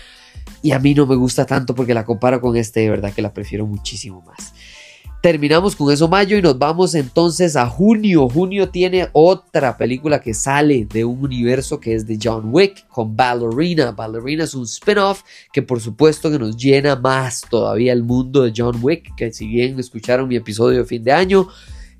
Y 0.62 0.70
a 0.70 0.78
mí 0.78 0.94
no 0.94 1.06
me 1.06 1.16
gusta 1.16 1.44
tanto 1.44 1.74
porque 1.74 1.92
la 1.92 2.04
comparo 2.04 2.40
con 2.40 2.56
este, 2.56 2.80
de 2.80 2.90
verdad 2.90 3.12
que 3.12 3.20
la 3.20 3.34
prefiero 3.34 3.66
muchísimo 3.66 4.22
más. 4.22 4.54
Terminamos 5.24 5.74
con 5.74 5.90
eso 5.90 6.06
mayo 6.06 6.36
y 6.36 6.42
nos 6.42 6.58
vamos 6.58 6.94
entonces 6.94 7.56
a 7.56 7.66
junio. 7.66 8.28
Junio 8.28 8.68
tiene 8.68 9.08
otra 9.14 9.78
película 9.78 10.20
que 10.20 10.34
sale 10.34 10.84
de 10.84 11.06
un 11.06 11.24
universo 11.24 11.80
que 11.80 11.94
es 11.94 12.06
de 12.06 12.18
John 12.22 12.50
Wick 12.52 12.86
con 12.88 13.16
Ballerina. 13.16 13.92
Ballerina 13.92 14.44
es 14.44 14.52
un 14.52 14.64
spin-off 14.64 15.22
que 15.50 15.62
por 15.62 15.80
supuesto 15.80 16.30
que 16.30 16.38
nos 16.38 16.58
llena 16.58 16.94
más 16.96 17.40
todavía 17.48 17.94
el 17.94 18.02
mundo 18.02 18.42
de 18.42 18.52
John 18.54 18.76
Wick, 18.82 19.14
que 19.16 19.32
si 19.32 19.46
bien 19.46 19.80
escucharon 19.80 20.28
mi 20.28 20.36
episodio 20.36 20.80
de 20.80 20.84
fin 20.84 21.02
de 21.02 21.12
año, 21.12 21.48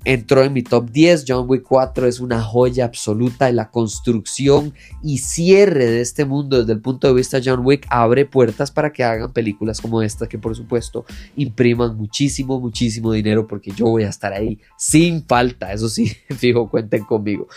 entró 0.05 0.43
en 0.43 0.53
mi 0.53 0.63
top 0.63 0.89
10. 0.91 1.25
John 1.27 1.45
Wick 1.49 1.63
4 1.63 2.07
es 2.07 2.19
una 2.19 2.41
joya 2.41 2.85
absoluta 2.85 3.49
y 3.49 3.53
la 3.53 3.69
construcción 3.69 4.73
y 5.03 5.17
cierre 5.17 5.85
de 5.85 6.01
este 6.01 6.25
mundo 6.25 6.59
desde 6.59 6.73
el 6.73 6.81
punto 6.81 7.07
de 7.07 7.13
vista 7.13 7.39
de 7.39 7.49
John 7.49 7.65
Wick 7.65 7.85
abre 7.89 8.25
puertas 8.25 8.71
para 8.71 8.93
que 8.93 9.03
hagan 9.03 9.33
películas 9.33 9.81
como 9.81 10.01
esta 10.01 10.27
que 10.27 10.37
por 10.37 10.55
supuesto 10.55 11.05
impriman 11.35 11.97
muchísimo, 11.97 12.59
muchísimo 12.59 13.11
dinero 13.11 13.47
porque 13.47 13.71
yo 13.71 13.85
voy 13.85 14.03
a 14.03 14.09
estar 14.09 14.31
ahí 14.31 14.59
sin 14.77 15.25
falta. 15.25 15.73
Eso 15.73 15.89
sí, 15.89 16.15
fijo, 16.37 16.69
cuenten 16.69 17.03
conmigo. 17.03 17.47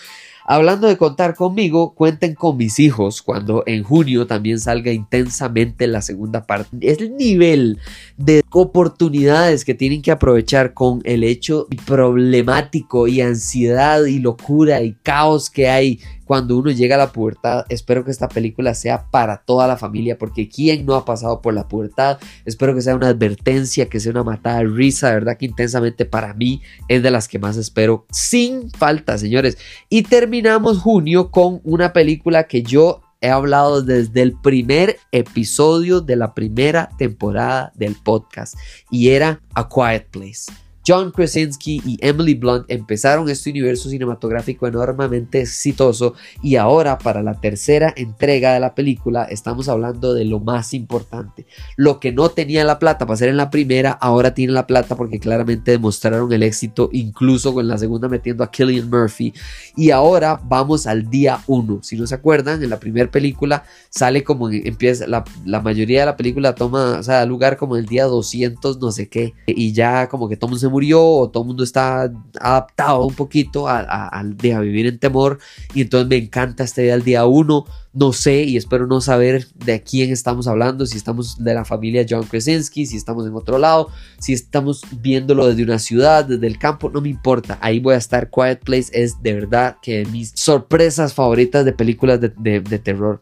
Hablando 0.51 0.89
de 0.89 0.97
contar 0.97 1.35
conmigo, 1.35 1.93
cuenten 1.93 2.35
con 2.35 2.57
mis 2.57 2.79
hijos 2.79 3.21
cuando 3.21 3.65
en 3.67 3.83
junio 3.83 4.27
también 4.27 4.59
salga 4.59 4.91
intensamente 4.91 5.87
la 5.87 6.01
segunda 6.01 6.47
parte. 6.47 6.75
Es 6.81 7.01
el 7.01 7.19
nivel 7.19 7.79
de 8.17 8.43
oportunidades 8.51 9.67
que 9.67 9.75
tienen 9.75 10.01
que 10.01 10.11
aprovechar 10.11 10.73
con 10.73 11.03
el 11.05 11.23
hecho 11.23 11.67
problemático 11.85 13.09
y 13.09 13.21
ansiedad 13.21 14.07
y 14.07 14.21
locura 14.21 14.81
y 14.81 14.95
caos 14.95 15.51
que 15.51 15.69
hay 15.69 16.01
cuando 16.29 16.59
uno 16.59 16.71
llega 16.71 16.97
a 16.97 16.99
la 16.99 17.11
pubertad. 17.11 17.65
Espero 17.71 18.05
que 18.05 18.11
esta 18.11 18.29
película 18.29 18.75
sea 18.75 19.07
para 19.11 19.39
toda 19.39 19.67
la 19.67 19.79
familia, 19.79 20.19
porque 20.19 20.49
¿quién 20.49 20.85
no 20.85 20.95
ha 20.95 21.07
pasado 21.07 21.41
por 21.41 21.55
la 21.55 21.67
pubertad? 21.67 22.19
Espero 22.45 22.75
que 22.75 22.83
sea 22.83 22.95
una 22.95 23.09
advertencia, 23.09 23.89
que 23.89 23.99
sea 23.99 24.13
una 24.13 24.25
matada 24.25 24.59
de 24.59 24.67
risa, 24.67 25.09
de 25.09 25.15
verdad 25.15 25.39
que 25.39 25.47
intensamente 25.47 26.05
para 26.05 26.35
mí 26.35 26.61
es 26.87 27.03
de 27.03 27.11
las 27.11 27.29
que 27.29 27.39
más 27.39 27.57
espero, 27.57 28.07
sin 28.13 28.71
falta, 28.71 29.17
señores. 29.17 29.57
Y 29.89 30.03
terminamos 30.03 30.79
junio 30.79 31.31
con 31.31 31.63
una 31.65 31.95
película 31.95 32.45
que 32.45 32.63
yo 32.63 33.01
he 33.23 33.31
hablado 33.31 33.83
desde 33.83 34.21
el 34.21 34.39
primer 34.39 34.99
episodio 35.11 36.03
de 36.03 36.17
la 36.17 36.35
primera 36.35 36.91
temporada 36.99 37.73
del 37.75 37.97
podcast 37.97 38.55
y 38.91 39.09
era 39.09 39.41
A 39.55 39.67
Quiet 39.67 40.11
Place. 40.11 40.68
John 40.89 41.11
Krasinski 41.11 41.83
y 41.85 41.99
Emily 42.01 42.33
Blunt 42.33 42.65
empezaron 42.69 43.29
este 43.29 43.51
universo 43.51 43.91
cinematográfico 43.91 44.67
enormemente 44.67 45.43
exitoso 45.43 46.15
y 46.43 46.57
ahora 46.57 46.97
para 46.97 47.23
la 47.23 47.39
tercera 47.39 47.93
entrega 47.95 48.55
de 48.55 48.61
la 48.61 48.75
película 48.75 49.25
estamos 49.25 49.69
hablando 49.69 50.15
de 50.15 50.25
lo 50.25 50.41
más 50.41 50.73
importante. 50.73 51.45
Lo 51.77 52.01
que 52.01 52.11
no 52.11 52.31
tenía 52.31 52.65
la 52.65 52.79
plata 52.79 53.05
para 53.05 53.17
hacer 53.17 53.29
en 53.29 53.37
la 53.37 53.51
primera, 53.51 53.91
ahora 53.93 54.33
tiene 54.33 54.55
la 54.55 54.67
plata 54.67 54.97
porque 54.97 55.21
claramente 55.21 55.73
demostraron 55.73 56.33
el 56.33 56.43
éxito 56.43 56.89
incluso 56.91 57.53
con 57.53 57.69
la 57.69 57.77
segunda 57.77 58.09
metiendo 58.09 58.43
a 58.43 58.51
Killian 58.51 58.89
Murphy. 58.89 59.35
Y 59.77 59.91
ahora 59.91 60.41
vamos 60.43 60.87
al 60.87 61.11
día 61.11 61.43
1. 61.49 61.81
Si 61.83 61.99
no 61.99 62.07
se 62.07 62.15
acuerdan, 62.15 62.63
en 62.63 62.71
la 62.71 62.81
primera 62.81 63.11
película 63.11 63.65
sale 63.91 64.25
como 64.25 64.49
empieza, 64.49 65.07
la, 65.07 65.23
la, 65.45 65.61
mayoría 65.61 66.01
de 66.01 66.07
la 66.07 66.17
película 66.17 66.55
toma, 66.55 66.99
o 66.99 67.03
sea, 67.03 67.27
lugar 67.27 67.59
como 67.59 67.77
el 67.77 67.85
día 67.85 68.07
200 68.07 68.79
no 68.79 68.91
sé 68.91 69.11
qué 69.11 69.35
y 69.47 69.73
ya 69.73 70.09
como 70.09 70.31
que 70.31 70.37
todo 70.39 70.57
se 70.57 70.67
murió 70.79 71.05
o 71.05 71.29
todo 71.29 71.43
el 71.43 71.49
mundo 71.49 71.65
está 71.65 72.13
adaptado 72.41 73.05
un 73.05 73.15
poquito 73.15 73.67
al 73.67 74.37
día 74.37 74.59
a 74.59 74.61
vivir 74.61 74.87
en 74.87 74.99
temor 75.01 75.41
y 75.75 75.81
entonces 75.81 76.09
me 76.09 76.17
encanta 76.17 76.63
este 76.63 76.83
día 76.83 76.95
al 76.95 77.03
día 77.03 77.27
uno 77.27 77.65
no 77.99 78.13
sé 78.13 78.45
y 78.45 78.57
espero 78.57 78.87
no 78.87 79.01
saber 79.01 79.49
de 79.55 79.83
quién 79.83 80.13
estamos 80.13 80.47
hablando, 80.47 80.87
si 80.87 80.97
estamos 80.97 81.43
de 81.43 81.53
la 81.53 81.65
familia 81.65 82.07
John 82.09 82.23
Krasinski, 82.23 82.87
si 82.87 82.97
estamos 82.97 83.27
en 83.27 83.35
otro 83.35 83.59
lado, 83.59 83.89
si 84.21 84.33
estamos 84.33 84.83
viéndolo 85.01 85.49
desde 85.49 85.65
una 85.65 85.81
ciudad, 85.81 86.25
desde 86.25 86.47
el 86.47 86.59
campo, 86.59 86.91
no 86.91 87.01
me 87.01 87.09
importa, 87.09 87.59
ahí 87.61 87.81
voy 87.81 87.95
a 87.95 87.99
estar. 87.99 88.31
Quiet 88.31 88.61
Place 88.61 88.91
es 88.93 89.21
de 89.21 89.35
verdad 89.35 89.79
que 89.83 90.07
mis 90.07 90.33
sorpresas 90.37 91.13
favoritas 91.13 91.65
de 91.65 91.73
películas 91.73 92.21
de, 92.21 92.31
de 92.61 92.79
terror. 92.79 93.21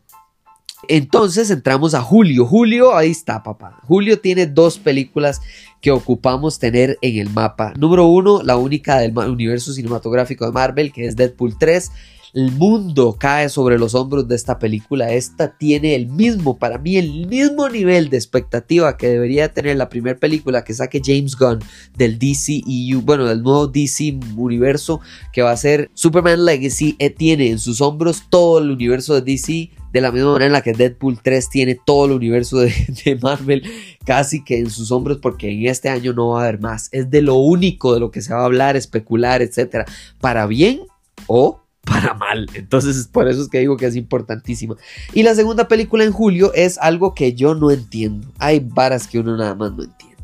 Entonces 0.88 1.50
entramos 1.50 1.94
a 1.94 2.02
Julio. 2.02 2.46
Julio, 2.46 2.94
ahí 2.94 3.10
está, 3.10 3.42
papá. 3.42 3.80
Julio 3.86 4.20
tiene 4.20 4.46
dos 4.46 4.78
películas 4.78 5.40
que 5.80 5.90
ocupamos 5.90 6.58
tener 6.58 6.98
en 7.02 7.18
el 7.18 7.30
mapa. 7.30 7.72
Número 7.76 8.06
uno, 8.06 8.42
la 8.42 8.56
única 8.56 8.98
del 8.98 9.16
universo 9.16 9.72
cinematográfico 9.72 10.46
de 10.46 10.52
Marvel, 10.52 10.92
que 10.92 11.06
es 11.06 11.16
Deadpool 11.16 11.58
3. 11.58 11.90
El 12.36 12.52
mundo 12.52 13.16
cae 13.18 13.48
sobre 13.48 13.78
los 13.78 13.94
hombros 13.94 14.28
de 14.28 14.36
esta 14.36 14.58
película. 14.58 15.10
Esta 15.10 15.56
tiene 15.56 15.94
el 15.94 16.06
mismo, 16.06 16.58
para 16.58 16.76
mí, 16.76 16.98
el 16.98 17.26
mismo 17.28 17.66
nivel 17.70 18.10
de 18.10 18.18
expectativa 18.18 18.98
que 18.98 19.08
debería 19.08 19.54
tener 19.54 19.78
la 19.78 19.88
primera 19.88 20.18
película 20.18 20.62
que 20.62 20.74
saque 20.74 21.00
James 21.02 21.34
Gunn 21.34 21.60
del 21.96 22.18
DCEU, 22.18 23.00
bueno, 23.00 23.24
del 23.24 23.42
nuevo 23.42 23.68
DC 23.68 24.20
universo 24.36 25.00
que 25.32 25.40
va 25.40 25.52
a 25.52 25.56
ser 25.56 25.90
Superman 25.94 26.44
Legacy. 26.44 26.94
Eh, 26.98 27.08
tiene 27.08 27.48
en 27.48 27.58
sus 27.58 27.80
hombros 27.80 28.24
todo 28.28 28.58
el 28.58 28.70
universo 28.70 29.14
de 29.14 29.22
DC 29.22 29.70
de 29.94 30.00
la 30.02 30.12
misma 30.12 30.32
manera 30.32 30.46
en 30.48 30.52
la 30.52 30.60
que 30.60 30.74
Deadpool 30.74 31.18
3 31.22 31.48
tiene 31.48 31.78
todo 31.86 32.04
el 32.04 32.12
universo 32.12 32.58
de, 32.58 32.70
de, 33.06 33.16
Marvel 33.16 33.62
casi 34.04 34.44
que 34.44 34.58
en 34.58 34.68
sus 34.68 34.92
hombros 34.92 35.20
porque 35.22 35.50
en 35.50 35.66
este 35.68 35.88
año 35.88 36.12
no 36.12 36.28
va 36.28 36.40
a 36.40 36.42
haber 36.42 36.60
más. 36.60 36.90
Es 36.92 37.08
de 37.08 37.22
lo 37.22 37.36
único 37.36 37.94
de 37.94 38.00
lo 38.00 38.10
que 38.10 38.20
se 38.20 38.34
va 38.34 38.42
a 38.42 38.44
hablar, 38.44 38.76
especular, 38.76 39.40
etcétera, 39.40 39.86
para 40.20 40.46
bien 40.46 40.80
o 41.28 41.62
para 41.86 42.12
mal. 42.14 42.46
Entonces, 42.54 43.08
por 43.10 43.28
eso 43.28 43.42
es 43.42 43.48
que 43.48 43.60
digo 43.60 43.76
que 43.76 43.86
es 43.86 43.96
importantísimo. 43.96 44.76
Y 45.14 45.22
la 45.22 45.34
segunda 45.34 45.68
película 45.68 46.04
en 46.04 46.12
julio 46.12 46.52
es 46.54 46.76
algo 46.78 47.14
que 47.14 47.32
yo 47.32 47.54
no 47.54 47.70
entiendo. 47.70 48.28
Hay 48.38 48.60
varas 48.60 49.06
que 49.06 49.18
uno 49.18 49.36
nada 49.36 49.54
más 49.54 49.72
no 49.72 49.84
entiende. 49.84 50.16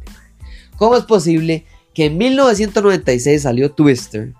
¿Cómo 0.76 0.96
es 0.96 1.04
posible 1.04 1.64
que 1.94 2.06
en 2.06 2.18
1996 2.18 3.42
salió 3.42 3.70
Twister? 3.72 4.34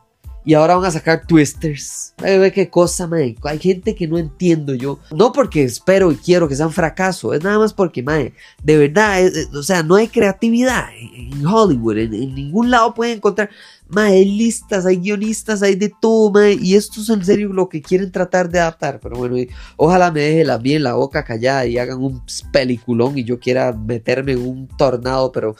Y 0.45 0.55
ahora 0.55 0.75
van 0.75 0.87
a 0.87 0.91
sacar 0.91 1.25
twisters. 1.25 2.15
Ay, 2.19 2.51
qué 2.51 2.69
cosa, 2.69 3.07
mae. 3.07 3.37
Hay 3.45 3.59
gente 3.61 3.95
que 3.95 4.09
no 4.09 4.19
entiendo 4.19 4.75
yo. 4.75 4.99
No 5.13 5.31
porque 5.31 5.63
espero 5.63 6.11
y 6.11 6.17
quiero 6.17 6.49
que 6.49 6.57
sea 6.57 6.67
un 6.67 6.73
fracaso. 6.73 7.33
Es 7.33 7.45
nada 7.45 7.61
más 7.61 7.73
porque, 7.73 8.03
mae, 8.03 8.35
de 8.63 8.77
verdad, 8.77 9.23
o 9.55 9.63
sea, 9.63 9.85
no 9.85 9.95
hay 9.95 10.09
creatividad 10.09 10.89
en, 11.01 11.47
Hollywood. 11.47 11.99
En, 11.99 12.35
ningún 12.35 12.73
lado 12.73 12.93
pueden 12.93 13.19
encontrar. 13.19 13.51
Mae, 13.93 14.13
hay 14.13 14.25
listas, 14.25 14.87
hay 14.87 14.97
guionistas, 14.97 15.63
hay 15.63 15.75
de 15.75 15.91
todo, 16.01 16.31
mae. 16.31 16.59
Y 16.61 16.75
esto 16.75 17.01
es 17.01 17.11
en 17.11 17.25
serio 17.25 17.53
lo 17.53 17.69
que 17.69 17.83
quieren 17.83 18.11
tratar 18.11 18.49
de 18.51 18.59
adaptar. 18.59 19.01
Pero 19.01 19.17
bueno, 19.17 19.37
ojalá 19.77 20.11
me 20.11 20.21
deje 20.21 20.45
la, 20.45 20.57
bien 20.59 20.83
la 20.83 20.95
boca 20.95 21.25
callada 21.25 21.67
y 21.67 21.77
hagan 21.77 22.03
un 22.03 22.23
peliculón 22.53 23.19
y 23.19 23.25
yo 23.25 23.39
quiera 23.39 23.73
meterme 23.73 24.33
en 24.33 24.47
un 24.47 24.69
tornado, 24.69 25.31
pero... 25.31 25.55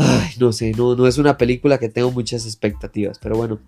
Ay, 0.00 0.30
no 0.38 0.52
sé, 0.52 0.72
no, 0.76 0.94
no 0.94 1.08
es 1.08 1.18
una 1.18 1.36
película 1.36 1.76
que 1.76 1.88
tengo 1.88 2.12
muchas 2.12 2.46
expectativas, 2.46 3.18
pero 3.18 3.36
bueno. 3.36 3.58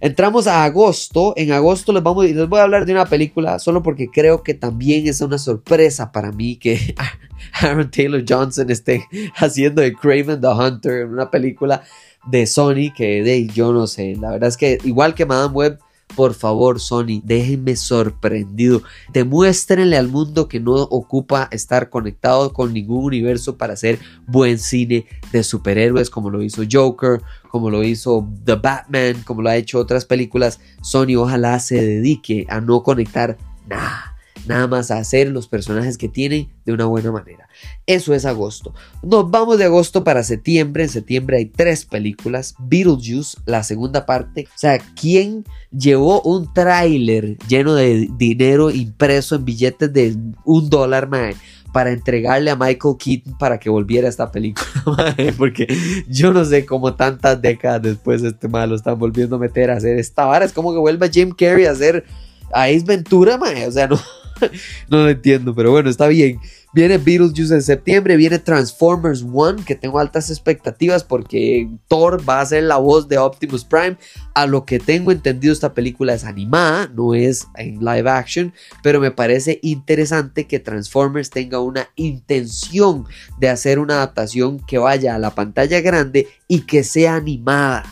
Entramos 0.00 0.46
a 0.46 0.64
agosto. 0.64 1.34
En 1.36 1.52
agosto 1.52 1.92
les, 1.92 2.02
vamos, 2.02 2.24
les 2.24 2.48
voy 2.48 2.60
a 2.60 2.64
hablar 2.64 2.86
de 2.86 2.92
una 2.92 3.06
película 3.06 3.58
solo 3.58 3.82
porque 3.82 4.08
creo 4.08 4.42
que 4.42 4.54
también 4.54 5.06
es 5.06 5.20
una 5.20 5.38
sorpresa 5.38 6.12
para 6.12 6.32
mí 6.32 6.56
que 6.56 6.94
Aaron 7.62 7.90
Taylor 7.90 8.24
Johnson 8.28 8.70
esté 8.70 9.06
haciendo 9.36 9.82
de 9.82 9.92
Craven 9.94 10.40
the 10.40 10.48
Hunter, 10.48 11.06
una 11.06 11.30
película 11.30 11.82
de 12.26 12.46
Sony 12.46 12.92
que 12.94 13.22
de, 13.22 13.46
yo 13.48 13.72
no 13.72 13.86
sé. 13.86 14.16
La 14.16 14.30
verdad 14.30 14.48
es 14.48 14.56
que 14.56 14.78
igual 14.84 15.14
que 15.14 15.26
Madame 15.26 15.54
Web 15.54 15.78
por 16.16 16.34
favor, 16.34 16.80
Sony, 16.80 17.20
déjenme 17.22 17.76
sorprendido. 17.76 18.82
Demuéstrenle 19.12 19.96
al 19.96 20.08
mundo 20.08 20.48
que 20.48 20.58
no 20.58 20.72
ocupa 20.72 21.48
estar 21.52 21.90
conectado 21.90 22.52
con 22.52 22.72
ningún 22.72 23.04
universo 23.04 23.56
para 23.56 23.74
hacer 23.74 23.98
buen 24.26 24.58
cine 24.58 25.06
de 25.32 25.44
superhéroes 25.44 26.10
como 26.10 26.30
lo 26.30 26.42
hizo 26.42 26.62
Joker, 26.70 27.20
como 27.50 27.70
lo 27.70 27.84
hizo 27.84 28.26
The 28.44 28.56
Batman, 28.56 29.22
como 29.24 29.42
lo 29.42 29.50
ha 29.50 29.56
hecho 29.56 29.78
otras 29.78 30.04
películas. 30.04 30.60
Sony 30.82 31.14
ojalá 31.16 31.60
se 31.60 31.76
dedique 31.76 32.46
a 32.48 32.60
no 32.60 32.82
conectar 32.82 33.36
nada 33.68 34.17
nada 34.46 34.66
más 34.66 34.90
a 34.90 34.98
hacer 34.98 35.28
los 35.28 35.48
personajes 35.48 35.98
que 35.98 36.08
tienen 36.08 36.48
de 36.64 36.72
una 36.72 36.86
buena 36.86 37.12
manera. 37.12 37.48
Eso 37.86 38.14
es 38.14 38.24
agosto. 38.24 38.74
Nos 39.02 39.30
vamos 39.30 39.58
de 39.58 39.64
agosto 39.64 40.04
para 40.04 40.22
septiembre. 40.22 40.84
En 40.84 40.88
septiembre 40.88 41.38
hay 41.38 41.46
tres 41.46 41.84
películas. 41.84 42.54
Beetlejuice, 42.58 43.38
la 43.46 43.62
segunda 43.62 44.06
parte. 44.06 44.46
O 44.48 44.58
sea, 44.58 44.78
¿quién 45.00 45.44
llevó 45.70 46.22
un 46.22 46.52
tráiler 46.52 47.36
lleno 47.48 47.74
de 47.74 48.08
dinero 48.16 48.70
impreso 48.70 49.36
en 49.36 49.44
billetes 49.44 49.92
de 49.92 50.16
un 50.44 50.70
dólar, 50.70 51.08
más 51.08 51.36
para 51.72 51.92
entregarle 51.92 52.50
a 52.50 52.56
Michael 52.56 52.96
Keaton 52.98 53.36
para 53.38 53.58
que 53.58 53.70
volviera 53.70 54.06
a 54.06 54.10
esta 54.10 54.30
película, 54.32 55.14
porque 55.38 55.66
yo 56.08 56.32
no 56.32 56.44
sé 56.44 56.64
cómo 56.64 56.94
tantas 56.94 57.40
décadas 57.40 57.82
después 57.82 58.22
este 58.22 58.48
malo 58.48 58.70
lo 58.70 58.76
están 58.76 58.98
volviendo 58.98 59.36
a 59.36 59.38
meter 59.38 59.70
a 59.70 59.76
hacer 59.76 59.98
esta 59.98 60.24
vara, 60.24 60.44
es 60.44 60.52
como 60.52 60.72
que 60.72 60.78
vuelva 60.78 61.08
Jim 61.08 61.30
Carrey 61.30 61.66
a 61.66 61.72
hacer 61.72 62.04
a 62.52 62.64
Ace 62.64 62.84
Ventura, 62.86 63.38
o 63.66 63.70
sea, 63.70 63.86
no, 63.86 63.98
no 64.88 64.98
lo 64.98 65.08
entiendo, 65.08 65.54
pero 65.54 65.70
bueno, 65.70 65.90
está 65.90 66.08
bien. 66.08 66.40
Viene 66.74 66.98
Beetlejuice 66.98 67.54
en 67.54 67.62
septiembre, 67.62 68.16
viene 68.16 68.38
Transformers 68.38 69.24
One, 69.32 69.64
que 69.64 69.74
tengo 69.74 69.98
altas 69.98 70.28
expectativas 70.28 71.02
porque 71.02 71.66
Thor 71.88 72.28
va 72.28 72.42
a 72.42 72.46
ser 72.46 72.64
la 72.64 72.76
voz 72.76 73.08
de 73.08 73.16
Optimus 73.16 73.64
Prime. 73.64 73.96
A 74.34 74.46
lo 74.46 74.66
que 74.66 74.78
tengo 74.78 75.10
entendido, 75.10 75.52
esta 75.54 75.72
película 75.72 76.12
es 76.12 76.24
animada, 76.24 76.90
no 76.94 77.14
es 77.14 77.46
en 77.56 77.78
live 77.82 78.10
action, 78.10 78.52
pero 78.82 79.00
me 79.00 79.10
parece 79.10 79.60
interesante 79.62 80.46
que 80.46 80.60
Transformers 80.60 81.30
tenga 81.30 81.58
una 81.58 81.88
intención 81.96 83.06
de 83.38 83.48
hacer 83.48 83.78
una 83.78 83.94
adaptación 83.94 84.60
que 84.60 84.76
vaya 84.76 85.14
a 85.14 85.18
la 85.18 85.34
pantalla 85.34 85.80
grande 85.80 86.28
y 86.48 86.60
que 86.60 86.84
sea 86.84 87.14
animada. 87.14 87.84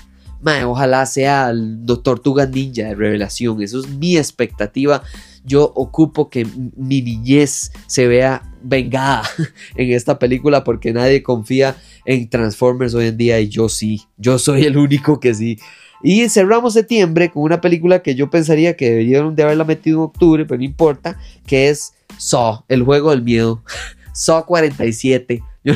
ojalá 0.66 1.06
sea 1.06 1.48
el 1.48 1.82
Tortuga 2.04 2.44
Ninja 2.44 2.88
de 2.88 2.94
revelación, 2.94 3.62
eso 3.62 3.80
es 3.80 3.88
mi 3.88 4.18
expectativa 4.18 5.02
yo 5.46 5.72
ocupo 5.74 6.28
que 6.28 6.44
mi 6.76 7.00
niñez 7.00 7.70
se 7.86 8.06
vea 8.08 8.42
vengada 8.62 9.22
en 9.76 9.92
esta 9.92 10.18
película 10.18 10.64
porque 10.64 10.92
nadie 10.92 11.22
confía 11.22 11.76
en 12.04 12.28
Transformers 12.28 12.94
hoy 12.94 13.06
en 13.06 13.16
día 13.16 13.40
y 13.40 13.48
yo 13.48 13.68
sí, 13.68 14.02
yo 14.18 14.38
soy 14.38 14.64
el 14.64 14.76
único 14.76 15.20
que 15.20 15.32
sí. 15.34 15.58
Y 16.02 16.28
cerramos 16.28 16.74
septiembre 16.74 17.30
con 17.30 17.44
una 17.44 17.60
película 17.60 18.02
que 18.02 18.14
yo 18.14 18.28
pensaría 18.28 18.76
que 18.76 18.90
deberían 18.90 19.34
de 19.34 19.44
haberla 19.44 19.64
metido 19.64 19.98
en 19.98 20.04
octubre, 20.04 20.44
pero 20.44 20.58
no 20.58 20.64
importa, 20.64 21.18
que 21.46 21.68
es 21.68 21.94
Saw, 22.18 22.64
el 22.68 22.82
juego 22.82 23.10
del 23.10 23.22
miedo. 23.22 23.62
Saw 24.12 24.44
47. 24.44 25.42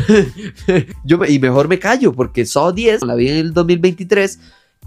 yo, 1.04 1.24
y 1.24 1.38
mejor 1.38 1.68
me 1.68 1.78
callo 1.78 2.12
porque 2.12 2.44
Saw 2.44 2.72
10 2.72 3.02
la 3.02 3.14
vi 3.14 3.28
en 3.28 3.36
el 3.36 3.52
2023 3.54 4.38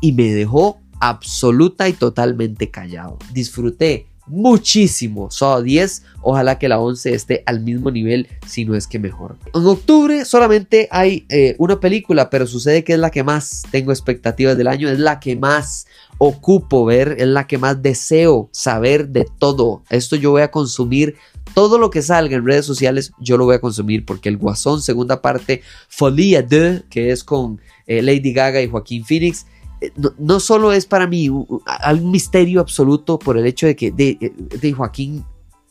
y 0.02 0.12
me 0.12 0.34
dejó 0.34 0.80
absoluta 1.00 1.90
y 1.90 1.94
totalmente 1.94 2.70
callado. 2.70 3.18
Disfruté 3.34 4.08
muchísimo 4.28 5.30
Saw 5.30 5.62
10. 5.62 6.04
Ojalá 6.22 6.58
que 6.58 6.70
la 6.70 6.80
11 6.80 7.14
esté 7.14 7.44
al 7.46 7.60
mismo 7.60 7.92
nivel, 7.92 8.28
si 8.48 8.66
no 8.66 8.76
es 8.76 8.88
que 8.88 9.00
mejor. 9.00 9.38
En 9.54 9.66
octubre 9.66 10.26
solamente 10.26 10.88
hay 10.92 11.26
eh, 11.30 11.56
una 11.58 11.80
película, 11.80 12.30
pero 12.30 12.48
sucede 12.48 12.84
que 12.84 12.94
es 12.94 13.00
la 13.00 13.10
que 13.10 13.24
más 13.24 13.64
tengo 13.72 13.92
expectativas 13.92 14.58
del 14.58 14.68
año, 14.68 14.90
es 14.90 15.00
la 15.00 15.20
que 15.20 15.36
más 15.36 15.86
ocupo 16.18 16.86
ver, 16.86 17.16
es 17.20 17.28
la 17.28 17.48
que 17.48 17.58
más 17.58 17.82
deseo 17.82 18.50
saber 18.52 19.10
de 19.10 19.26
todo. 19.38 19.84
Esto 19.90 20.16
yo 20.16 20.32
voy 20.32 20.44
a 20.44 20.52
consumir. 20.52 21.16
Todo 21.54 21.78
lo 21.78 21.90
que 21.90 22.02
salga 22.02 22.36
en 22.36 22.46
redes 22.46 22.66
sociales 22.66 23.12
yo 23.20 23.38
lo 23.38 23.46
voy 23.46 23.56
a 23.56 23.62
consumir 23.62 24.06
porque 24.06 24.30
el 24.30 24.38
Guasón 24.38 24.82
segunda 24.82 25.22
parte 25.22 25.62
Folia 25.90 26.42
de 26.42 26.84
que 26.90 27.12
es 27.12 27.24
con 27.24 27.60
eh, 27.86 28.02
Lady 28.02 28.34
Gaga 28.34 28.62
y 28.62 28.70
Joaquín 28.70 29.04
Phoenix 29.04 29.46
eh, 29.84 29.92
no, 30.18 30.40
solo 30.40 30.72
es 30.72 30.86
para 30.86 31.08
mí 31.08 31.28
un, 31.28 31.62
misterio 32.10 32.62
absoluto 32.62 33.20
por 33.20 33.38
el 33.38 33.46
hecho 33.46 33.68
de 33.68 33.76
que 33.76 33.92
de, 33.92 34.34
de, 34.38 34.72
Joaquín 34.72 35.26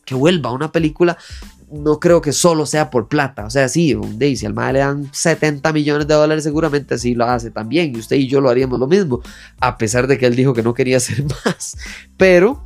que 0.05 0.13
vuelva 0.13 0.51
a 0.51 0.53
una 0.53 0.71
película, 0.71 1.17
no 1.71 1.99
creo 1.99 2.21
que 2.21 2.31
solo 2.31 2.67
sea 2.67 2.91
por 2.91 3.07
plata. 3.07 3.45
O 3.45 3.49
sea, 3.49 3.67
sí, 3.69 3.97
Daisy, 4.17 4.35
si 4.35 4.45
al 4.45 4.53
madre 4.53 4.73
le 4.73 4.79
dan 4.79 5.09
70 5.11 5.73
millones 5.73 6.07
de 6.07 6.13
dólares, 6.13 6.43
seguramente 6.43 6.97
sí 6.99 7.15
lo 7.15 7.25
hace 7.25 7.49
también. 7.49 7.95
Y 7.95 7.99
usted 7.99 8.17
y 8.17 8.27
yo 8.27 8.39
lo 8.39 8.49
haríamos 8.49 8.79
lo 8.79 8.87
mismo, 8.87 9.21
a 9.59 9.77
pesar 9.77 10.05
de 10.05 10.19
que 10.19 10.27
él 10.27 10.35
dijo 10.35 10.53
que 10.53 10.61
no 10.61 10.73
quería 10.73 10.97
hacer 10.97 11.23
más. 11.23 11.75
Pero 12.17 12.63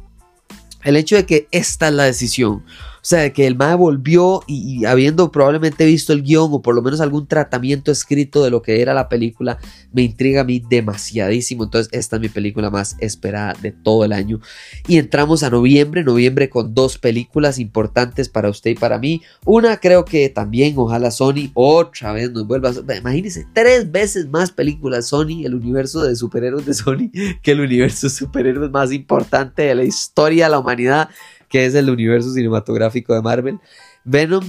el 0.84 0.98
hecho 0.98 1.16
de 1.16 1.25
que 1.25 1.48
esta 1.51 1.88
es 1.88 1.94
la 1.94 2.04
decisión, 2.04 2.63
sea, 3.08 3.32
que 3.32 3.48
el 3.48 3.56
MAE 3.56 3.76
volvió 3.76 4.44
y, 4.48 4.84
habiendo 4.84 5.32
probablemente 5.32 5.86
visto 5.86 6.12
el 6.12 6.24
guion 6.24 6.50
o 6.52 6.62
por 6.62 6.76
lo 6.76 6.82
menos 6.82 7.00
algún 7.00 7.26
tratamiento 7.26 7.90
escrito 7.90 8.44
de 8.44 8.50
lo 8.50 8.62
que 8.62 8.82
era 8.82 8.94
la 8.94 9.08
película, 9.08 9.60
me 9.94 10.02
intriga 10.02 10.42
a 10.42 10.44
mí 10.44 10.62
demasiadísimo. 10.70 11.64
Entonces, 11.64 11.90
esta 11.94 12.18
es 12.18 12.22
mi 12.22 12.28
película 12.28 12.70
más 12.70 12.98
esperada 13.00 13.54
de 13.62 13.72
todo 13.72 14.04
el 14.04 14.12
año. 14.12 14.42
Y 14.88 14.98
entramos 14.98 15.44
a 15.44 15.50
noviembre, 15.50 16.04
noviembre 16.04 16.50
con 16.50 16.74
dos 16.74 16.98
películas 16.98 17.60
importantes 17.60 18.28
para 18.28 18.50
usted 18.50 18.72
y 18.72 18.76
para 18.76 19.00
mí. 19.00 19.22
Una 19.46 19.78
creo 19.78 20.04
que 20.04 20.28
también, 20.28 20.74
ojalá 20.78 21.10
Sony 21.10 21.52
otra 21.54 22.12
vez 22.12 22.32
nos 22.32 22.46
vuelva 22.46 22.72
a... 22.72 22.98
Imagínense, 22.98 23.48
tres 23.54 23.90
veces 23.90 24.28
más 24.28 24.52
películas 24.52 25.08
Sony, 25.08 25.46
el 25.46 25.56
universo 25.56 26.04
de 26.04 26.16
superhéroes 26.16 26.66
de 26.66 26.74
Sony, 26.74 27.10
que 27.42 27.52
el 27.52 27.62
universo 27.62 28.08
de 28.08 28.12
superhéroes 28.12 28.70
más 28.70 28.92
importante 28.92 29.62
de 29.62 29.76
la 29.76 29.84
historia 29.86 30.46
de 30.46 30.52
la 30.52 30.60
humanidad 30.60 31.10
que 31.50 31.66
es 31.66 31.75
el 31.75 31.89
universo 31.89 32.32
cinematográfico 32.34 33.13
de 33.13 33.22
Marvel. 33.22 33.60
Venom, 34.04 34.44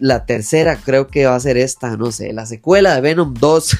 la 0.00 0.24
tercera 0.24 0.76
creo 0.76 1.08
que 1.08 1.26
va 1.26 1.34
a 1.34 1.40
ser 1.40 1.58
esta, 1.58 1.96
no 1.96 2.10
sé, 2.10 2.32
la 2.32 2.46
secuela 2.46 2.94
de 2.94 3.02
Venom 3.02 3.34
2. 3.34 3.78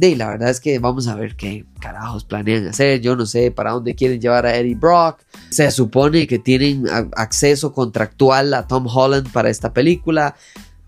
y 0.00 0.14
la 0.16 0.28
verdad 0.28 0.50
es 0.50 0.60
que 0.60 0.78
vamos 0.80 1.06
a 1.06 1.14
ver 1.14 1.36
qué 1.36 1.64
carajos 1.80 2.24
planean 2.24 2.66
hacer. 2.66 3.00
Yo 3.00 3.16
no 3.16 3.26
sé 3.26 3.52
para 3.52 3.70
dónde 3.70 3.94
quieren 3.94 4.20
llevar 4.20 4.44
a 4.44 4.56
Eddie 4.56 4.74
Brock. 4.74 5.20
Se 5.50 5.70
supone 5.70 6.26
que 6.26 6.38
tienen 6.38 6.84
acceso 7.16 7.72
contractual 7.72 8.52
a 8.54 8.66
Tom 8.66 8.86
Holland 8.92 9.30
para 9.32 9.48
esta 9.48 9.72
película. 9.72 10.34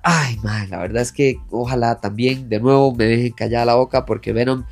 Ay, 0.02 0.38
man, 0.42 0.68
la 0.70 0.78
verdad 0.78 1.02
es 1.02 1.12
que 1.12 1.38
ojalá 1.50 2.00
también 2.00 2.48
de 2.48 2.60
nuevo 2.60 2.94
me 2.94 3.04
dejen 3.04 3.32
callar 3.32 3.66
la 3.66 3.74
boca 3.74 4.06
porque 4.06 4.32
Venom 4.32 4.64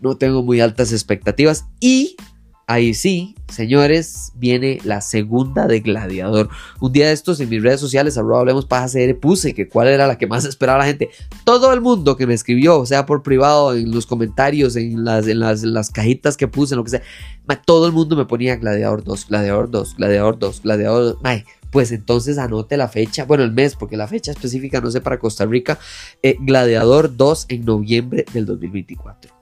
no 0.00 0.16
tengo 0.16 0.42
muy 0.42 0.60
altas 0.60 0.92
expectativas. 0.92 1.66
Y 1.80 2.16
Ahí 2.68 2.94
sí, 2.94 3.36
señores, 3.46 4.32
viene 4.34 4.80
la 4.82 5.00
segunda 5.00 5.68
de 5.68 5.78
Gladiador. 5.78 6.48
Un 6.80 6.90
día 6.90 7.06
de 7.06 7.12
estos 7.12 7.38
en 7.38 7.48
mis 7.48 7.62
redes 7.62 7.78
sociales, 7.78 8.18
arroba 8.18 8.40
hablemos 8.40 8.66
paja 8.66 8.88
CR, 8.88 9.16
puse 9.20 9.54
que 9.54 9.68
cuál 9.68 9.86
era 9.86 10.08
la 10.08 10.18
que 10.18 10.26
más 10.26 10.44
esperaba 10.48 10.80
la 10.80 10.86
gente. 10.86 11.10
Todo 11.44 11.72
el 11.72 11.80
mundo 11.80 12.16
que 12.16 12.26
me 12.26 12.34
escribió, 12.34 12.84
sea 12.84 13.06
por 13.06 13.22
privado, 13.22 13.72
en 13.72 13.92
los 13.92 14.04
comentarios, 14.04 14.74
en 14.74 15.04
las, 15.04 15.28
en 15.28 15.38
las, 15.38 15.90
cajitas 15.90 16.36
que 16.36 16.48
puse, 16.48 16.74
lo 16.74 16.82
que 16.82 16.90
sea, 16.90 17.02
todo 17.64 17.86
el 17.86 17.92
mundo 17.92 18.16
me 18.16 18.24
ponía 18.24 18.56
Gladiador 18.56 19.04
2, 19.04 19.28
Gladiador 19.28 19.70
2, 19.70 19.94
Gladiador 19.96 20.38
2, 20.40 20.62
Gladiador 20.62 21.18
2. 21.22 21.44
pues 21.70 21.92
entonces 21.92 22.36
anote 22.36 22.76
la 22.76 22.88
fecha, 22.88 23.26
bueno, 23.26 23.44
el 23.44 23.52
mes, 23.52 23.76
porque 23.76 23.96
la 23.96 24.08
fecha 24.08 24.32
específica 24.32 24.80
no 24.80 24.90
sé 24.90 25.00
para 25.00 25.20
Costa 25.20 25.46
Rica, 25.46 25.78
eh, 26.20 26.36
Gladiador 26.40 27.16
2 27.16 27.46
en 27.48 27.64
noviembre 27.64 28.24
del 28.32 28.44
2024. 28.44 29.35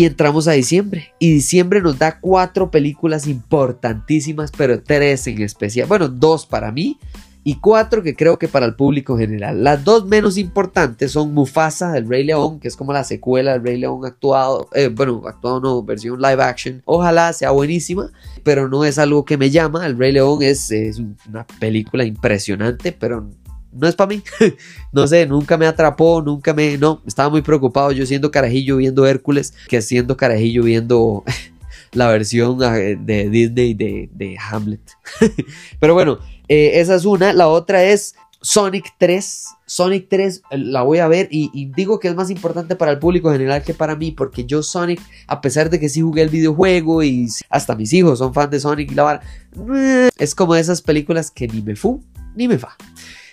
Y 0.00 0.06
entramos 0.06 0.48
a 0.48 0.52
diciembre. 0.52 1.12
Y 1.18 1.30
diciembre 1.30 1.82
nos 1.82 1.98
da 1.98 2.20
cuatro 2.20 2.70
películas 2.70 3.26
importantísimas, 3.26 4.50
pero 4.50 4.82
tres 4.82 5.26
en 5.26 5.42
especial. 5.42 5.88
Bueno, 5.88 6.08
dos 6.08 6.46
para 6.46 6.72
mí 6.72 6.98
y 7.44 7.56
cuatro 7.56 8.02
que 8.02 8.16
creo 8.16 8.38
que 8.38 8.48
para 8.48 8.64
el 8.64 8.76
público 8.76 9.18
general. 9.18 9.62
Las 9.62 9.84
dos 9.84 10.06
menos 10.06 10.38
importantes 10.38 11.12
son 11.12 11.34
Mufasa 11.34 11.92
del 11.92 12.08
Rey 12.08 12.24
León, 12.24 12.60
que 12.60 12.68
es 12.68 12.76
como 12.76 12.94
la 12.94 13.04
secuela 13.04 13.52
del 13.52 13.62
Rey 13.62 13.76
León 13.76 14.06
actuado, 14.06 14.70
eh, 14.72 14.88
bueno, 14.88 15.20
actuado 15.26 15.60
no, 15.60 15.82
versión 15.82 16.18
live 16.18 16.42
action. 16.42 16.80
Ojalá 16.86 17.34
sea 17.34 17.50
buenísima, 17.50 18.10
pero 18.42 18.70
no 18.70 18.86
es 18.86 18.98
algo 18.98 19.26
que 19.26 19.36
me 19.36 19.50
llama. 19.50 19.84
El 19.84 19.98
Rey 19.98 20.12
León 20.12 20.42
es, 20.42 20.70
es 20.70 20.98
una 21.28 21.46
película 21.58 22.04
impresionante, 22.04 22.92
pero 22.92 23.28
no 23.72 23.86
es 23.86 23.94
para 23.94 24.08
mí. 24.08 24.22
no 24.92 25.06
sé, 25.06 25.26
nunca 25.26 25.56
me 25.56 25.66
atrapó, 25.66 26.22
nunca 26.22 26.54
me. 26.54 26.78
No, 26.78 27.02
estaba 27.06 27.28
muy 27.28 27.42
preocupado 27.42 27.92
yo 27.92 28.06
siendo 28.06 28.30
carajillo 28.30 28.76
viendo 28.76 29.06
Hércules 29.06 29.54
que 29.68 29.82
siendo 29.82 30.16
carajillo 30.16 30.62
viendo 30.62 31.24
la 31.92 32.08
versión 32.08 32.62
ah, 32.62 32.74
de 32.74 33.28
Disney 33.30 33.74
de, 33.74 34.36
Hamlet. 34.50 34.80
Pero 35.80 35.94
bueno, 35.94 36.18
eh, 36.48 36.72
esa 36.74 36.94
es 36.94 37.04
una. 37.04 37.32
La 37.32 37.48
otra 37.48 37.84
es 37.84 38.14
Sonic 38.42 38.94
3. 38.98 39.46
Sonic 39.66 40.08
3 40.08 40.42
eh, 40.50 40.58
la 40.58 40.82
voy 40.82 40.98
a 40.98 41.08
ver 41.08 41.28
y, 41.30 41.70
digo 41.76 42.00
que 42.00 42.08
es 42.08 42.14
más 42.14 42.30
importante 42.30 42.74
para 42.74 42.90
el 42.90 42.98
público 42.98 43.30
general 43.30 43.62
que 43.62 43.74
para 43.74 43.94
mí 43.94 44.10
porque 44.10 44.44
yo 44.44 44.62
Sonic, 44.62 45.00
a 45.26 45.40
pesar 45.40 45.70
de 45.70 45.78
que 45.78 45.88
sí 45.88 46.00
jugué 46.00 46.22
el 46.22 46.28
videojuego 46.28 47.02
y 47.02 47.28
hasta 47.48 47.76
mis 47.76 47.92
hijos 47.92 48.18
son 48.18 48.34
fans 48.34 48.50
de 48.50 48.60
Sonic 48.60 48.90
y 48.90 48.94
la 48.94 49.02
vara, 49.02 49.20
eh, 49.76 50.08
es 50.18 50.34
como 50.34 50.56
esas 50.56 50.82
películas 50.82 51.30
que 51.30 51.46
ni 51.46 51.62
me 51.62 51.76
fu 51.76 52.02
ni 52.34 52.48
me 52.48 52.58
fa. 52.58 52.76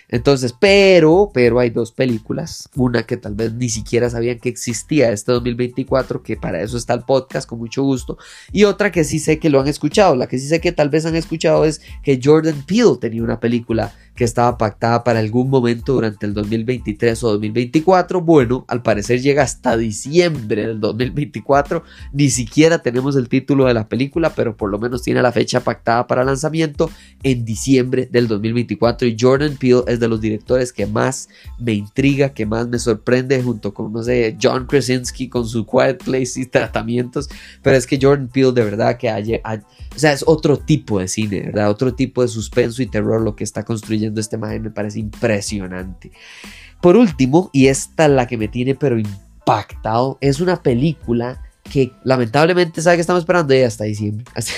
Entonces, 0.08 0.54
pero, 0.58 1.30
pero 1.34 1.58
hay 1.58 1.70
dos 1.70 1.92
películas. 1.92 2.68
Una 2.74 3.02
que 3.02 3.16
tal 3.16 3.34
vez 3.34 3.52
ni 3.52 3.68
siquiera 3.68 4.08
sabían 4.08 4.38
que 4.38 4.48
existía 4.48 5.10
este 5.12 5.32
2024, 5.32 6.22
que 6.22 6.36
para 6.36 6.62
eso 6.62 6.76
está 6.76 6.94
el 6.94 7.02
podcast, 7.02 7.48
con 7.48 7.58
mucho 7.58 7.82
gusto. 7.82 8.16
Y 8.50 8.64
otra 8.64 8.90
que 8.90 9.04
sí 9.04 9.18
sé 9.18 9.38
que 9.38 9.50
lo 9.50 9.60
han 9.60 9.68
escuchado. 9.68 10.16
La 10.16 10.26
que 10.26 10.38
sí 10.38 10.48
sé 10.48 10.60
que 10.60 10.72
tal 10.72 10.88
vez 10.88 11.04
han 11.04 11.16
escuchado 11.16 11.64
es 11.64 11.82
que 12.02 12.18
Jordan 12.22 12.64
Peele 12.66 12.96
tenía 13.00 13.22
una 13.22 13.38
película 13.38 13.92
que 14.18 14.24
estaba 14.24 14.58
pactada 14.58 15.04
para 15.04 15.20
algún 15.20 15.48
momento 15.48 15.92
durante 15.92 16.26
el 16.26 16.34
2023 16.34 17.22
o 17.22 17.28
2024. 17.34 18.20
Bueno, 18.20 18.64
al 18.66 18.82
parecer 18.82 19.22
llega 19.22 19.44
hasta 19.44 19.76
diciembre 19.76 20.66
del 20.66 20.80
2024. 20.80 21.84
Ni 22.12 22.28
siquiera 22.28 22.80
tenemos 22.80 23.14
el 23.14 23.28
título 23.28 23.66
de 23.66 23.74
la 23.74 23.88
película, 23.88 24.30
pero 24.34 24.56
por 24.56 24.70
lo 24.70 24.78
menos 24.80 25.02
tiene 25.02 25.22
la 25.22 25.30
fecha 25.30 25.60
pactada 25.60 26.08
para 26.08 26.24
lanzamiento 26.24 26.90
en 27.22 27.44
diciembre 27.44 28.08
del 28.10 28.26
2024. 28.26 29.06
Y 29.06 29.16
Jordan 29.16 29.56
Peele 29.56 29.84
es 29.86 30.00
de 30.00 30.08
los 30.08 30.20
directores 30.20 30.72
que 30.72 30.86
más 30.86 31.28
me 31.56 31.74
intriga, 31.74 32.30
que 32.30 32.44
más 32.44 32.66
me 32.66 32.80
sorprende, 32.80 33.40
junto 33.40 33.72
con, 33.72 33.92
no 33.92 34.02
sé, 34.02 34.36
John 34.42 34.66
Krasinski 34.66 35.28
con 35.28 35.46
su 35.46 35.64
Quiet 35.64 36.02
Place 36.02 36.40
y 36.40 36.46
tratamientos. 36.46 37.28
Pero 37.62 37.76
es 37.76 37.86
que 37.86 38.00
Jordan 38.02 38.26
Peele 38.26 38.50
de 38.50 38.64
verdad 38.64 38.96
que 38.96 39.08
o 39.10 39.98
sea, 39.98 40.12
es 40.12 40.24
otro 40.26 40.58
tipo 40.58 40.98
de 40.98 41.06
cine, 41.06 41.40
¿verdad? 41.40 41.70
Otro 41.70 41.94
tipo 41.94 42.22
de 42.22 42.28
suspenso 42.28 42.82
y 42.82 42.86
terror 42.86 43.22
lo 43.22 43.36
que 43.36 43.44
está 43.44 43.64
construyendo 43.64 44.07
este 44.16 44.38
maje 44.38 44.60
me 44.60 44.70
parece 44.70 45.00
impresionante. 45.00 46.10
Por 46.80 46.96
último, 46.96 47.50
y 47.52 47.66
esta 47.66 48.06
es 48.06 48.10
la 48.10 48.26
que 48.26 48.36
me 48.36 48.48
tiene 48.48 48.74
pero 48.74 48.98
impactado, 48.98 50.18
es 50.20 50.40
una 50.40 50.62
película 50.62 51.42
que 51.70 51.92
lamentablemente 52.04 52.80
sabe 52.82 52.96
que 52.96 53.00
estamos 53.02 53.22
esperando 53.22 53.54
ya 53.54 53.66
hasta 53.66 53.84
diciembre. 53.84 54.24
Eso 54.34 54.52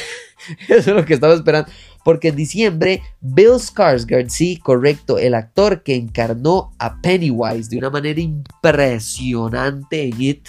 es 0.68 0.86
lo 0.86 1.04
que 1.04 1.14
estamos 1.14 1.36
esperando. 1.36 1.70
Porque 2.04 2.28
en 2.28 2.36
diciembre, 2.36 3.02
Bill 3.20 3.58
Skarsgård, 3.58 4.28
sí, 4.28 4.56
correcto, 4.56 5.18
el 5.18 5.34
actor 5.34 5.82
que 5.82 5.94
encarnó 5.94 6.72
a 6.78 7.00
Pennywise 7.00 7.68
de 7.68 7.78
una 7.78 7.90
manera 7.90 8.20
impresionante 8.20 10.04
en 10.04 10.20
It, 10.20 10.48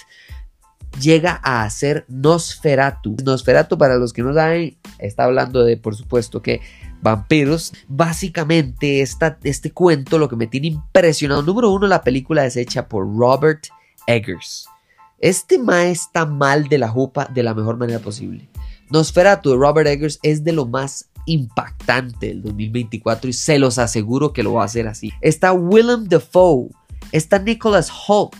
llega 0.99 1.39
a 1.43 1.63
hacer 1.63 2.06
Nosferatu. 2.08 3.15
Nosferatu, 3.23 3.77
para 3.77 3.95
los 3.97 4.13
que 4.13 4.23
no 4.23 4.34
saben, 4.34 4.77
está 4.99 5.25
hablando 5.25 5.63
de, 5.63 5.77
por 5.77 5.95
supuesto, 5.95 6.41
que 6.41 6.62
vampiros. 7.01 7.73
Básicamente, 7.88 9.01
este 9.01 9.71
cuento 9.71 10.17
lo 10.17 10.30
que 10.30 10.36
me 10.36 10.47
tiene 10.47 10.67
impresionado. 10.67 11.41
Número 11.41 11.71
uno, 11.71 11.88
la 11.88 12.04
película 12.04 12.45
es 12.45 12.56
hecha 12.56 12.88
por 12.88 13.06
Robert 13.15 13.67
Eggers. 14.08 14.67
Este 15.19 15.60
ma 15.60 15.86
está 15.86 16.25
mal 16.25 16.67
de 16.67 16.80
la 16.80 16.89
jupa 16.89 17.30
de 17.32 17.43
la 17.43 17.54
mejor 17.54 17.77
manera 17.77 17.99
posible. 17.99 18.49
Nosferatu 18.89 19.51
de 19.51 19.58
Robert 19.58 19.88
Eggers 19.88 20.19
es 20.23 20.43
de 20.43 20.51
lo 20.51 20.65
más 20.65 21.10
impactante 21.25 22.27
del 22.27 22.41
2024 22.41 23.30
y 23.30 23.34
se 23.34 23.60
los 23.60 23.77
aseguro 23.77 24.34
que 24.34 24.43
lo 24.43 24.54
va 24.54 24.63
a 24.63 24.65
hacer 24.65 24.88
así. 24.88 25.12
Está 25.21 25.54
Willem 25.54 26.06
Dafoe, 26.06 26.69
está 27.12 27.39
Nicholas 27.39 27.91
Holt, 28.08 28.36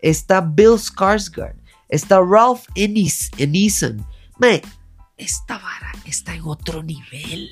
está 0.00 0.40
Bill 0.40 0.78
Skarsgård, 0.78 1.54
está 1.90 2.20
Ralph 2.20 2.62
Eneason. 2.74 4.06
esta 5.16 5.58
vara 5.58 5.92
está 6.06 6.34
en 6.34 6.42
otro 6.44 6.82
nivel. 6.82 7.50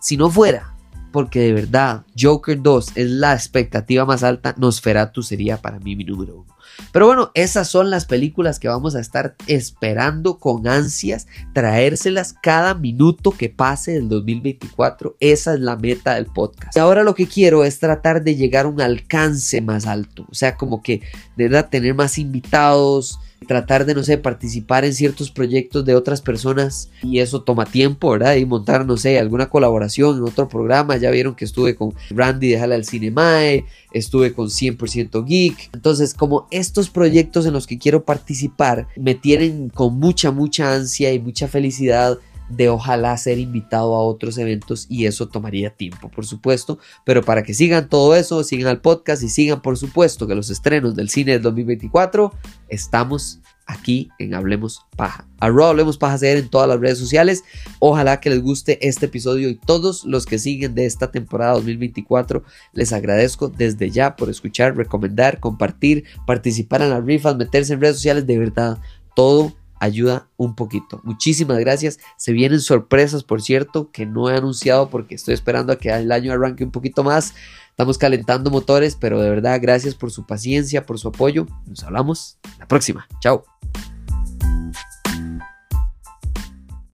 Si 0.00 0.16
no 0.16 0.30
fuera 0.30 0.72
porque 1.12 1.40
de 1.40 1.52
verdad 1.52 2.04
Joker 2.18 2.60
2 2.60 2.92
es 2.96 3.10
la 3.10 3.34
expectativa 3.34 4.04
más 4.04 4.24
alta, 4.24 4.54
Nosferatu 4.58 5.22
sería 5.22 5.58
para 5.58 5.78
mí 5.78 5.94
mi 5.94 6.04
número 6.04 6.38
uno. 6.38 6.56
Pero 6.90 7.06
bueno, 7.06 7.30
esas 7.34 7.68
son 7.68 7.90
las 7.90 8.06
películas 8.06 8.58
que 8.58 8.68
vamos 8.68 8.94
a 8.94 9.00
estar 9.00 9.36
esperando 9.46 10.38
con 10.38 10.66
ansias, 10.66 11.26
traérselas 11.52 12.34
cada 12.42 12.74
minuto 12.74 13.30
que 13.30 13.50
pase 13.50 13.92
del 13.92 14.08
2024. 14.08 15.16
Esa 15.20 15.54
es 15.54 15.60
la 15.60 15.76
meta 15.76 16.14
del 16.14 16.26
podcast. 16.26 16.74
Y 16.74 16.80
ahora 16.80 17.02
lo 17.02 17.14
que 17.14 17.26
quiero 17.26 17.64
es 17.64 17.78
tratar 17.78 18.24
de 18.24 18.36
llegar 18.36 18.64
a 18.64 18.68
un 18.68 18.80
alcance 18.80 19.60
más 19.60 19.86
alto, 19.86 20.26
o 20.30 20.34
sea, 20.34 20.56
como 20.56 20.82
que 20.82 21.02
de 21.36 21.44
verdad 21.44 21.68
tener 21.68 21.94
más 21.94 22.18
invitados, 22.18 23.18
tratar 23.42 23.84
de, 23.84 23.94
no 23.94 24.02
sé, 24.02 24.18
participar 24.18 24.84
en 24.84 24.94
ciertos 24.94 25.30
proyectos 25.30 25.84
de 25.84 25.94
otras 25.94 26.20
personas 26.20 26.90
y 27.02 27.18
eso 27.18 27.42
toma 27.42 27.66
tiempo, 27.66 28.10
¿verdad? 28.10 28.36
Y 28.36 28.44
montar, 28.44 28.86
no 28.86 28.96
sé, 28.96 29.18
alguna 29.18 29.48
colaboración 29.48 30.18
en 30.18 30.24
otro 30.24 30.48
programa. 30.48 30.96
Ya 30.96 31.10
vieron 31.10 31.34
que 31.34 31.44
estuve 31.44 31.74
con 31.74 31.94
Randy 32.10 32.48
de 32.48 32.58
Jala 32.58 32.74
al 32.74 32.84
Cinemae, 32.84 33.64
estuve 33.92 34.32
con 34.32 34.48
100% 34.48 35.24
Geek. 35.24 35.70
Entonces, 35.74 36.14
como 36.14 36.46
estos 36.50 36.90
proyectos 36.90 37.46
en 37.46 37.52
los 37.52 37.66
que 37.66 37.78
quiero 37.78 38.04
participar 38.04 38.88
me 38.96 39.14
tienen 39.14 39.68
con 39.68 39.98
mucha, 39.98 40.30
mucha 40.30 40.74
ansia 40.74 41.12
y 41.12 41.18
mucha 41.18 41.48
felicidad 41.48 42.18
de 42.56 42.68
ojalá 42.68 43.16
ser 43.16 43.38
invitado 43.38 43.94
a 43.94 44.02
otros 44.02 44.38
eventos 44.38 44.86
y 44.88 45.06
eso 45.06 45.28
tomaría 45.28 45.70
tiempo, 45.70 46.10
por 46.10 46.26
supuesto, 46.26 46.78
pero 47.04 47.22
para 47.22 47.42
que 47.42 47.54
sigan 47.54 47.88
todo 47.88 48.14
eso, 48.14 48.44
sigan 48.44 48.68
al 48.68 48.80
podcast 48.80 49.22
y 49.22 49.28
sigan, 49.28 49.62
por 49.62 49.76
supuesto, 49.78 50.26
que 50.26 50.34
los 50.34 50.50
estrenos 50.50 50.94
del 50.94 51.08
cine 51.08 51.32
del 51.32 51.42
2024, 51.42 52.32
estamos 52.68 53.40
aquí 53.66 54.10
en 54.18 54.34
Hablemos 54.34 54.84
Paja. 54.96 55.26
Arroba 55.40 55.70
Hablemos 55.70 55.96
Paja 55.96 56.18
en 56.28 56.48
todas 56.48 56.68
las 56.68 56.80
redes 56.80 56.98
sociales. 56.98 57.44
Ojalá 57.78 58.20
que 58.20 58.30
les 58.30 58.42
guste 58.42 58.86
este 58.86 59.06
episodio 59.06 59.48
y 59.48 59.54
todos 59.54 60.04
los 60.04 60.26
que 60.26 60.38
siguen 60.38 60.74
de 60.74 60.86
esta 60.86 61.10
temporada 61.10 61.54
2024. 61.54 62.42
Les 62.72 62.92
agradezco 62.92 63.48
desde 63.48 63.90
ya 63.90 64.16
por 64.16 64.30
escuchar, 64.30 64.76
recomendar, 64.76 65.40
compartir, 65.40 66.04
participar 66.26 66.82
en 66.82 66.90
las 66.90 67.04
rifas, 67.04 67.36
meterse 67.36 67.74
en 67.74 67.80
redes 67.80 67.96
sociales. 67.96 68.26
De 68.26 68.38
verdad, 68.38 68.78
todo 69.14 69.54
ayuda 69.82 70.28
un 70.36 70.54
poquito. 70.54 71.00
Muchísimas 71.02 71.58
gracias. 71.58 71.98
Se 72.16 72.32
vienen 72.32 72.60
sorpresas, 72.60 73.24
por 73.24 73.42
cierto, 73.42 73.90
que 73.90 74.06
no 74.06 74.30
he 74.30 74.36
anunciado 74.36 74.88
porque 74.88 75.16
estoy 75.16 75.34
esperando 75.34 75.72
a 75.72 75.76
que 75.76 75.90
el 75.90 76.12
año 76.12 76.32
arranque 76.32 76.62
un 76.62 76.70
poquito 76.70 77.02
más. 77.02 77.34
Estamos 77.70 77.98
calentando 77.98 78.50
motores, 78.50 78.94
pero 78.94 79.20
de 79.20 79.28
verdad 79.28 79.58
gracias 79.60 79.96
por 79.96 80.12
su 80.12 80.24
paciencia, 80.24 80.86
por 80.86 81.00
su 81.00 81.08
apoyo. 81.08 81.48
Nos 81.66 81.82
hablamos 81.82 82.38
la 82.60 82.68
próxima. 82.68 83.08
Chao. 83.20 83.44